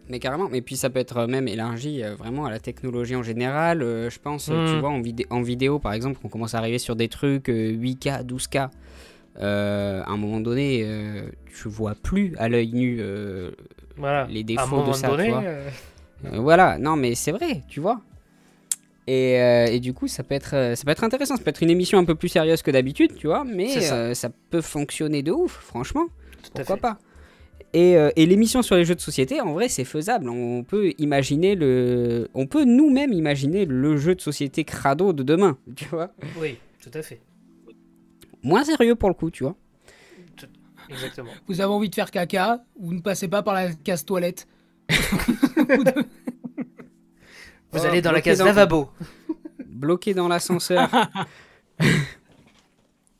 [0.09, 3.23] Mais carrément, mais puis ça peut être même élargi euh, vraiment à la technologie en
[3.23, 3.83] général.
[3.83, 4.81] euh, je pense, euh, tu Mm.
[4.81, 7.71] vois, en, vidé- en vidéo par exemple, on commence à arriver sur des trucs euh,
[7.73, 8.69] 8K, 12K.
[9.41, 13.51] Euh, à un moment donné, euh, tu vois plus à l'œil nu euh,
[13.97, 14.27] Voilà.
[14.31, 15.09] les à un défauts moment de ça.
[15.09, 15.43] tu donné, vois.
[15.45, 15.69] euh,
[16.27, 18.01] Euh, voilà, non mais c'est vrai, tu vois.
[19.07, 21.37] Et, euh, et du coup, ça peut, être, euh, ça peut être intéressant.
[21.37, 23.97] Ça peut être une émission un peu plus sérieuse que d'habitude, tu vois, mais ça.
[23.97, 26.07] euh, ça peut fonctionner de ouf, franchement.
[26.43, 26.99] tout Pourquoi pas?
[27.75, 30.29] Et, euh, et l'émission sur les jeux de société, en vrai, c'est faisable.
[30.29, 35.59] On peut imaginer le, on peut nous-mêmes imaginer le jeu de société crado de demain,
[35.77, 36.13] tu vois.
[36.41, 37.21] Oui, tout à fait.
[38.45, 39.57] Moins sérieux pour le coup, tu vois.
[40.89, 41.31] Exactement.
[41.49, 44.47] Vous avez envie de faire caca, vous ne passez pas par la case toilette.
[47.73, 48.89] Vous Oh, allez dans la case dans- lavabo.
[49.67, 50.89] Bloqué dans l'ascenseur.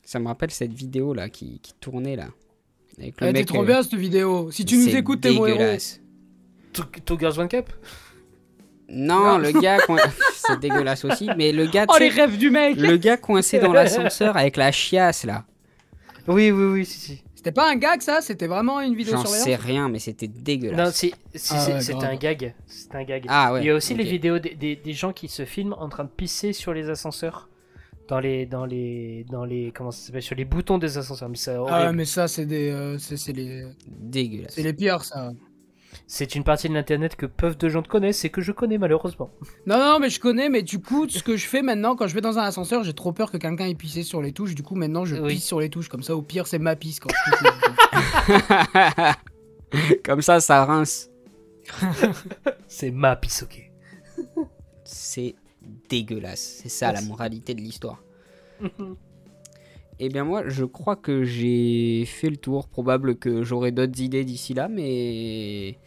[0.03, 2.27] ça me rappelle cette vidéo là qui, qui tournait là.
[2.99, 4.51] Avec le Elle était mec, trop euh, bien cette vidéo.
[4.51, 5.57] Si tu nous écoutes, t'es mon héros.
[5.57, 6.01] dégueulasse.
[7.05, 7.69] Two Girls One Cup
[8.89, 9.97] Non, le gars, coin-
[10.33, 13.73] c'est dégueulasse aussi, mais le gars, Oh les rêves du mec le gars coincé dans
[13.79, 15.45] l'ascenseur avec la chiasse là.
[16.27, 17.21] Oui, oui, oui, si, si.
[17.35, 18.21] C'était pas un gag ça?
[18.21, 20.95] C'était vraiment une vidéo J'en sais rien, mais c'était Non, dégueulasse.
[20.95, 22.55] si, si, Ah c'est- un gag.
[22.65, 23.25] C'est un gag.
[23.27, 23.61] Ah ouais.
[23.61, 26.03] Il y a aussi les vidéos des, des, des gens qui se filment en train
[26.05, 27.47] de pisser sur les ascenseurs.
[28.07, 31.27] Dans les, dans les, dans les, comment ça s'appelle, sur les boutons des ascenseurs.
[31.29, 34.53] Mais c'est Ah mais ça c'est des, euh, c'est c'est les, Dégueulasse.
[34.53, 35.31] c'est les pires ça.
[36.07, 38.77] C'est une partie de l'internet que peu de gens te connaissent et que je connais
[38.77, 39.31] malheureusement.
[39.65, 42.13] Non, non, mais je connais, mais du coup, ce que je fais maintenant, quand je
[42.13, 44.53] vais dans un ascenseur, j'ai trop peur que quelqu'un ait pissé sur les touches.
[44.55, 45.35] Du coup, maintenant, je Oui.
[45.35, 45.87] pisse sur les touches.
[45.89, 47.35] Comme ça, au pire, c'est ma pisse quand je.
[50.03, 51.09] Comme ça, ça rince.
[52.67, 53.71] C'est ma pisse, ok.
[54.83, 55.35] C'est
[55.89, 56.59] dégueulasse.
[56.61, 58.03] C'est ça la moralité de l'histoire.
[59.99, 62.67] Eh bien moi, je crois que j'ai fait le tour.
[62.67, 65.77] Probable que j'aurai d'autres idées d'ici là, mais...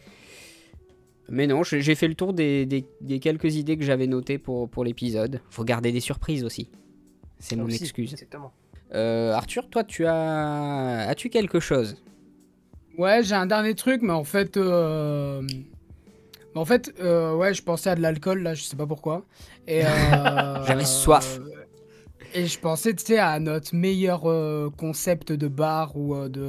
[1.31, 4.39] Mais non, j'ai j'ai fait le tour des, des- des quelques idées que j'avais notées
[4.39, 5.41] pour, pour l'épisode.
[5.51, 6.71] Faut garder des surprises aussi.
[7.37, 8.13] C'est mon Aussi, excuse.
[8.13, 8.51] Exactement.
[8.95, 11.07] Euh, Arthur, toi, tu as...
[11.07, 12.01] As-tu quelque chose?
[12.97, 14.57] Ouais, j'ai un dernier truc, mais en fait.
[14.57, 15.47] euh,
[16.55, 19.23] mais En fait, euh, ouais, je pensais à de l'alcool, là, je sais pas pourquoi.
[19.67, 21.39] Et, euh, J'avais soif.
[22.35, 26.39] Et je pensais, tu sais, à notre meilleur euh, concept de bar ou euh, de,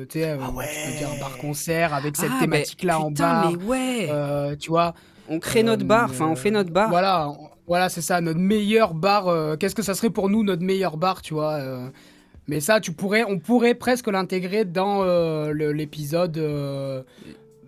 [0.00, 0.66] de tu sais, Ah ouais.
[0.84, 3.50] peux dire bar-concert avec cette Ah, thématique-là en bar.
[3.50, 4.92] mais ouais Euh, tu vois,
[5.30, 6.90] On crée notre bar, enfin on fait notre bar.
[6.90, 9.56] Voilà, on- voilà, c'est ça, notre meilleur bar.
[9.58, 11.58] Qu'est-ce que ça serait pour nous notre meilleur bar, tu vois
[12.48, 15.02] Mais ça, tu pourrais, on pourrait presque l'intégrer dans
[15.54, 16.36] l'épisode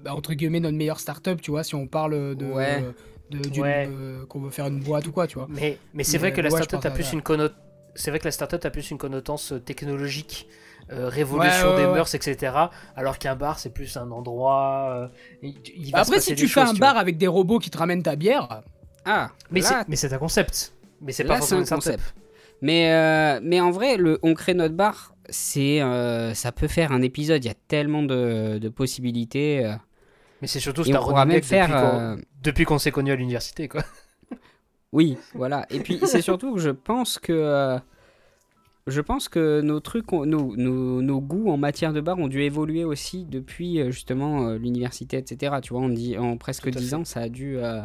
[0.02, 2.84] bah, entre guillemets notre meilleure startup, tu vois, si on parle de, Ouais.
[3.30, 3.88] de, d'une, Ouais.
[3.90, 5.46] euh, qu'on veut faire une boîte ou quoi, tu vois.
[5.50, 7.60] Mais, mais c'est vrai que la startup a plus une connotation.
[7.94, 10.48] C'est vrai que la startup a plus une connotation technologique,
[10.90, 11.92] euh, révolution Ouais, ouais, des ouais.
[11.92, 12.52] mœurs, etc.
[12.96, 14.88] Alors qu'un bar, c'est plus un endroit.
[14.90, 15.08] euh,
[15.42, 17.58] il- il va se Après, si tu fais choses, un tu bar avec des robots
[17.58, 18.62] qui te ramènent ta bière,
[19.04, 20.72] Ah, Mais là, c'est- mais c'est un concept.
[21.00, 21.84] Mais c'est Là, pas forcément un startup.
[21.92, 22.14] concept.
[22.60, 26.92] Mais, euh, mais en vrai, le, on crée notre bar, c'est, euh, ça peut faire
[26.92, 27.44] un épisode.
[27.44, 29.66] Il y a tellement de, de possibilités.
[30.42, 31.68] Mais c'est surtout et c'est un on pourra running même gag faire.
[31.68, 33.82] depuis qu'on- euh, depuis qu'on s'est connus à l'université, quoi.
[34.92, 35.64] Oui, voilà.
[35.70, 37.32] Et puis c'est surtout que je pense que.
[37.32, 37.78] euh,
[38.88, 42.26] je pense que nos trucs, ont- nos, nos, nos goûts en matière de bar ont
[42.28, 45.60] dû évoluer aussi depuis euh, justement euh, l'université, etc.
[45.62, 46.94] Tu vois, on dit, en presque Tout à 10 fait.
[46.96, 47.56] ans, ça a dû.
[47.58, 47.80] euh,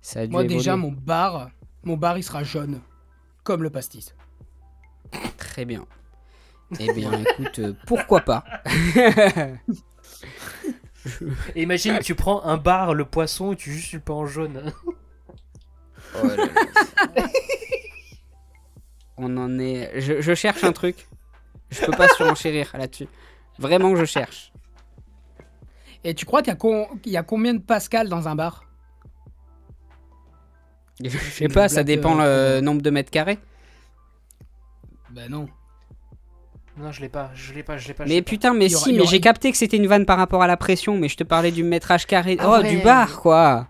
[0.00, 1.50] ça a dû moi déjà mon bar,
[1.82, 2.80] mon bar il sera jaune,
[3.42, 4.14] comme le pastis.
[5.36, 5.84] Très bien.
[6.78, 8.44] Eh bien, écoute, pourquoi pas?
[11.54, 14.72] Et imagine, tu prends un bar, le poisson, et tu juste le en jaune.
[16.20, 17.26] Oh là là.
[19.16, 20.00] On en est.
[20.00, 21.06] Je, je cherche un truc.
[21.70, 23.06] Je peux pas surenchérir là-dessus.
[23.60, 24.52] Vraiment, je cherche.
[26.02, 28.34] Et tu crois qu'il y, a con- qu'il y a combien de Pascal dans un
[28.34, 28.64] bar?
[31.04, 33.38] Je sais pas, ça dépend euh, le nombre de mètres carrés.
[35.10, 35.48] Ben non.
[36.76, 38.04] Non, je l'ai pas, je l'ai pas, je l'ai pas.
[38.06, 40.56] Mais putain, mais si, mais j'ai capté que c'était une vanne par rapport à la
[40.56, 42.36] pression, mais je te parlais du métrage carré.
[42.40, 43.68] Ah oh, du bar, quoi.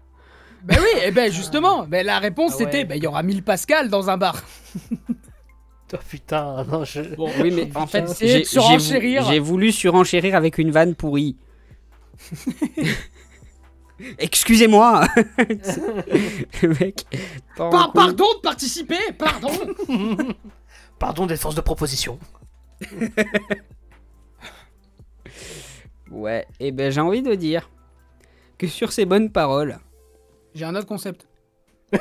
[0.63, 2.65] Ben oui, et ben justement, ben la réponse Ah ouais.
[2.67, 4.37] c'était ben il y aura 1000 Pascal dans un bar.
[5.93, 7.01] Oh, putain, non, je.
[7.17, 9.25] Bon, Oui, mais en fait, j'ai- j'ai surenchérir.
[9.25, 11.35] vou- j'ai voulu surenchérir avec une vanne pourrie.
[14.19, 15.05] Excusez-moi.
[16.63, 17.05] Mec.
[17.57, 19.51] Par- pardon de participer, pardon.
[20.99, 22.19] Pardon des forces de proposition.
[26.11, 27.71] Ouais, et ben j'ai envie de dire
[28.59, 29.79] que sur ces bonnes paroles,
[30.55, 31.29] J'ai un autre concept.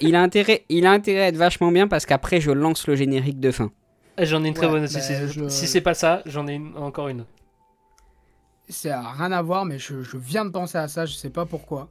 [0.00, 2.96] il a intérêt, il a intérêt à être vachement bien parce qu'après je lance le
[2.96, 3.70] générique de fin.
[4.18, 4.94] J'en ai une très Ouais, bonne aussi.
[4.94, 7.24] bah, si je- si c'est pas ça, j'en ai une- encore une.
[8.68, 11.30] Ça a rien à voir, mais je, je viens de penser à ça, je sais
[11.30, 11.90] pas pourquoi.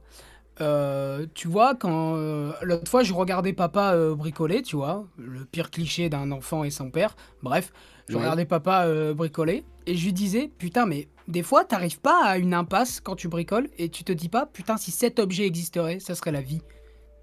[0.60, 5.44] Euh, tu vois, quand euh, l'autre fois je regardais papa euh, bricoler, tu vois, le
[5.44, 7.16] pire cliché d'un enfant et son père.
[7.42, 7.72] Bref,
[8.08, 8.20] je Ouais.
[8.22, 12.38] regardais papa euh, bricoler et je lui disais, putain, mais des fois t'arrives pas à
[12.38, 16.00] une impasse quand tu bricoles et tu te dis pas, putain, si cet objet existerait,
[16.00, 16.60] ça serait la vie.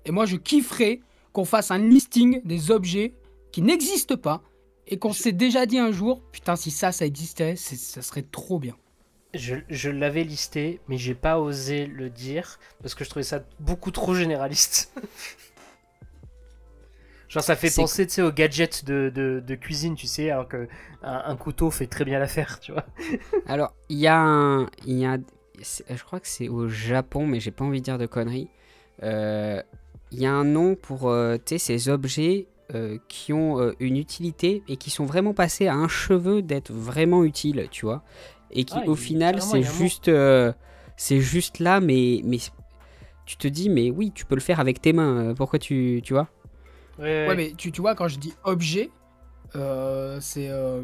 [0.05, 1.01] Et moi je kifferais
[1.33, 3.13] qu'on fasse un listing des objets
[3.51, 4.41] qui n'existent pas
[4.87, 8.59] et qu'on s'est déjà dit un jour, putain, si ça, ça existait, ça serait trop
[8.59, 8.75] bien.
[9.33, 13.43] Je, je l'avais listé, mais j'ai pas osé le dire parce que je trouvais ça
[13.61, 14.91] beaucoup trop généraliste.
[17.31, 20.49] Genre, ça fait penser, tu sais, aux gadgets de, de, de cuisine, tu sais, alors
[20.49, 20.67] que
[21.01, 22.85] un, un couteau fait très bien l'affaire, tu vois.
[23.47, 24.67] Alors, il y a un.
[24.85, 25.17] Il y a,
[25.89, 28.49] je crois que c'est au Japon, mais j'ai pas envie de dire de conneries.
[29.03, 29.61] Euh,
[30.11, 33.71] Il y a un nom pour euh, tu sais, ces objets euh, qui ont euh,
[33.79, 38.03] une utilité et qui sont vraiment passés à un cheveu d'être vraiment utiles, tu vois.
[38.51, 40.11] Et qui, Ah, au final, c'est juste.
[40.97, 42.39] c'est juste là, mais, mais.
[43.25, 45.33] Tu te dis, mais oui, tu peux le faire avec tes mains.
[45.33, 46.01] Pourquoi tu.
[46.03, 46.27] Tu vois?
[47.01, 48.89] Ouais, Ouais, mais tu, tu vois, quand je dis objet,
[49.55, 50.81] euh, c'est euh,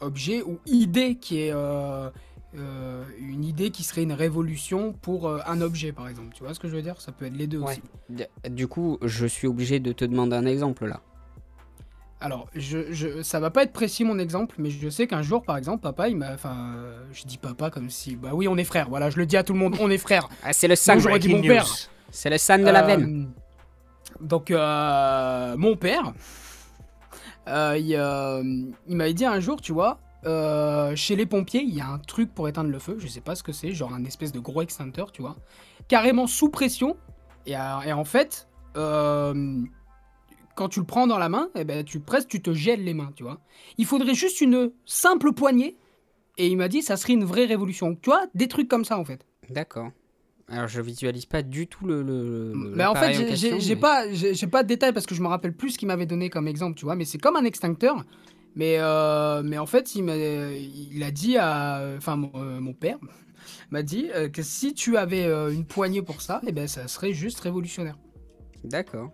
[0.00, 2.10] objet ou idée qui est euh,
[3.18, 6.34] une idée qui serait une révolution pour un objet, par exemple.
[6.34, 7.00] Tu vois ce que je veux dire?
[7.00, 7.78] Ça peut être les deux Ouais.
[8.10, 8.26] aussi.
[8.50, 11.00] Du coup, je suis obligé de te demander un exemple là.
[12.20, 15.42] Alors, je, je, ça va pas être précis mon exemple, mais je sais qu'un jour,
[15.42, 16.32] par exemple, papa, il m'a.
[16.34, 18.14] Enfin, euh, je dis papa comme si.
[18.14, 19.98] Bah oui, on est frères, voilà, je le dis à tout le monde, on est
[19.98, 20.28] frères.
[20.44, 20.98] Ah, c'est le sang.
[21.00, 21.66] J'aurais dit mon père.
[22.12, 23.32] C'est le sang de la veine.
[24.20, 26.12] Donc, euh, mon père,
[27.48, 28.42] euh, il, euh,
[28.88, 32.32] m'avait dit un jour, tu vois, euh, chez les pompiers, il y a un truc
[32.34, 34.62] pour éteindre le feu, je sais pas ce que c'est, genre un espèce de gros
[34.62, 35.36] extincteur, tu vois,
[35.88, 36.96] carrément sous pression.
[37.46, 42.40] Et, en fait, quand tu le prends dans la main, eh ben, tu presque tu
[42.40, 43.40] te gèles les mains, tu vois.
[43.78, 45.76] Il faudrait juste une simple poignée.
[46.38, 47.94] Et il m'a dit, ça serait une vraie révolution.
[48.00, 49.26] Tu vois, des trucs comme ça, en fait.
[49.50, 49.90] D'accord.
[50.52, 52.02] Alors je visualise pas du tout le.
[52.02, 55.22] le- le- Mais en fait, j'ai- mais- pas, j'ai pas de détails parce que je
[55.22, 56.94] me rappelle plus ce qu'il m'avait donné comme exemple, tu vois.
[56.94, 58.04] Mais c'est comme un extincteur.
[58.54, 61.94] Mais, euh, mais en fait, il, m'a- il a dit à.
[61.96, 62.98] Enfin, mon, euh, mon père
[63.70, 67.14] m'a dit euh, que si tu avais une poignée pour ça, eh ben, ça serait
[67.14, 67.98] juste révolutionnaire.
[68.62, 69.10] D'accord.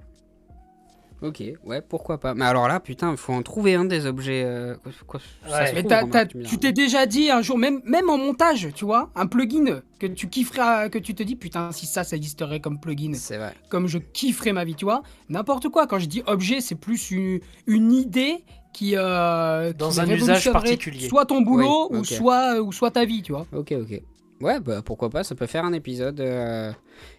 [1.20, 2.34] Ok, ouais, pourquoi pas.
[2.34, 4.44] Mais alors là, putain, il faut en trouver un des objets.
[4.46, 5.66] euh, quoi- quoi- ça Ouais.
[5.66, 9.10] se Mais trouve, tu t'es déjà dit un jour, même, même en montage, tu vois,
[9.16, 12.78] un plugin que tu kifferas, que tu te dis, putain, si ça, ça existerait comme
[12.78, 13.14] plugin.
[13.14, 13.54] C'est vrai.
[13.68, 15.02] comme je kifferais ma vie, tu vois.
[15.28, 15.86] N'importe quoi.
[15.88, 18.92] Quand je dis objet, c'est plus une, une idée qui.
[18.96, 21.08] euh, Dans qui un usage particulier.
[21.08, 22.06] Soit ton boulot Oui, ou, ok.
[22.06, 23.46] soit, ou soit ta vie, tu vois.
[23.52, 24.00] Ok, ok.
[24.40, 26.20] Ouais, bah pourquoi pas, ça peut faire un épisode.
[26.20, 26.72] euh,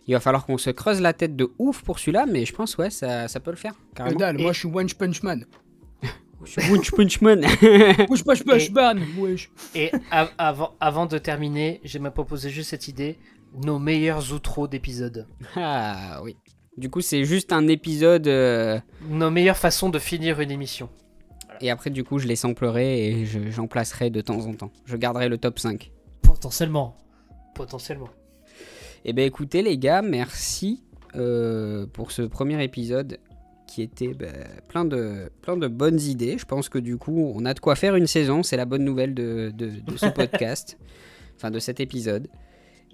[0.07, 2.78] Il va falloir qu'on se creuse la tête de ouf pour celui-là, mais je pense,
[2.78, 3.74] ouais, ça, ça peut le faire.
[3.93, 4.17] Que Carrément.
[4.20, 5.45] dalle, Et- moi je suis One Punch Man.
[6.39, 7.41] Punch Punchman.
[8.09, 9.51] Wesh, Punch Punch Et- Man, wesh.
[9.76, 13.17] Et av- avant, avant de terminer, j'aimerais proposer juste cette idée
[13.61, 15.28] nos meilleurs outros d'épisodes.
[15.57, 16.38] ah oui.
[16.78, 18.28] Du coup, c'est juste un épisode.
[18.28, 20.88] euh, Nos meilleures façons de finir une émission.
[21.59, 24.72] Et après, du coup, je les samplerai et je- j'en placerai de temps en temps.
[24.86, 25.91] Je garderai le top 5.
[26.22, 26.95] Potentiellement.
[27.60, 28.07] Potentiellement.
[29.03, 30.82] Eh ben écoutez les gars, merci
[31.16, 33.18] euh, pour ce premier épisode
[33.68, 34.32] qui était ben,
[34.70, 36.38] plein, de, plein de bonnes idées.
[36.38, 38.43] Je pense que du coup, on a de quoi faire une saison.
[38.43, 40.78] C'est la bonne nouvelle de, de- de ce podcast,
[41.36, 42.30] enfin de cet épisode.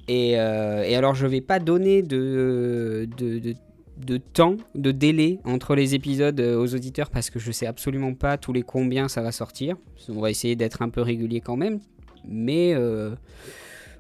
[0.08, 3.56] Et, euh, et alors, je vais pas donner de, de, de-
[3.98, 8.16] de temps, de délai entre les épisodes euh, aux auditeurs parce que je sais absolument
[8.16, 9.76] pas tous les combien ça va sortir.
[10.10, 11.80] On va essayer d'être un peu régulier quand même.
[12.28, 13.16] Mais euh,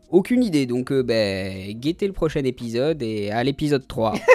[0.09, 0.65] aucune idée.
[0.65, 4.13] Donc, euh, ben, guettez le prochain épisode et à l'épisode 3.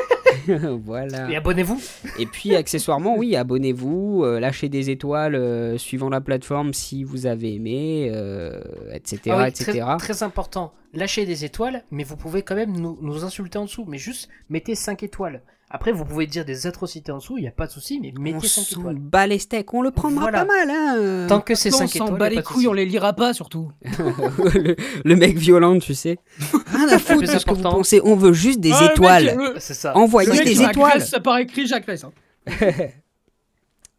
[0.85, 1.31] voilà.
[1.31, 1.81] Et abonnez-vous.
[2.19, 7.27] Et puis accessoirement, oui, abonnez-vous, euh, lâchez des étoiles euh, suivant la plateforme si vous
[7.27, 8.61] avez aimé, euh,
[8.93, 9.21] etc.
[9.31, 9.81] Ah oui, etc.
[9.81, 10.73] très, très important.
[10.93, 13.85] Lâchez des étoiles, mais vous pouvez quand même nous, nous insulter en dessous.
[13.87, 15.43] Mais juste mettez 5 étoiles.
[15.73, 18.13] Après, vous pouvez dire des atrocités en dessous, il n'y a pas de souci, mais
[18.19, 18.97] on mettez 5 s'en étoiles.
[18.99, 20.45] bat les steaks, on le prendra Voilà.
[20.45, 20.69] pas mal.
[20.69, 22.09] Hein Tant que c'est Non, on 5 étoiles.
[22.09, 22.69] s'en y bat les pas de couilles, souci.
[22.69, 23.71] on les lira pas surtout.
[23.85, 26.19] le, le mec violent, tu sais.
[26.73, 29.37] Rien à foutre de ce que vous pensez, on veut juste des Ah, étoiles.
[29.37, 29.97] le- C'est ça.
[29.97, 31.01] Envoyez le des étoiles.
[31.03, 32.13] Ça paraît écrit Jacques Ress, hein.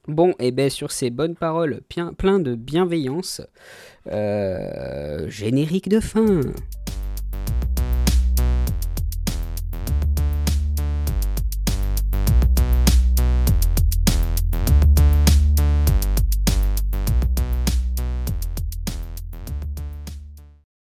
[0.08, 3.42] Bon, et ben sur ces bonnes paroles plein, plein de bienveillance,
[4.12, 6.42] euh, générique de fin.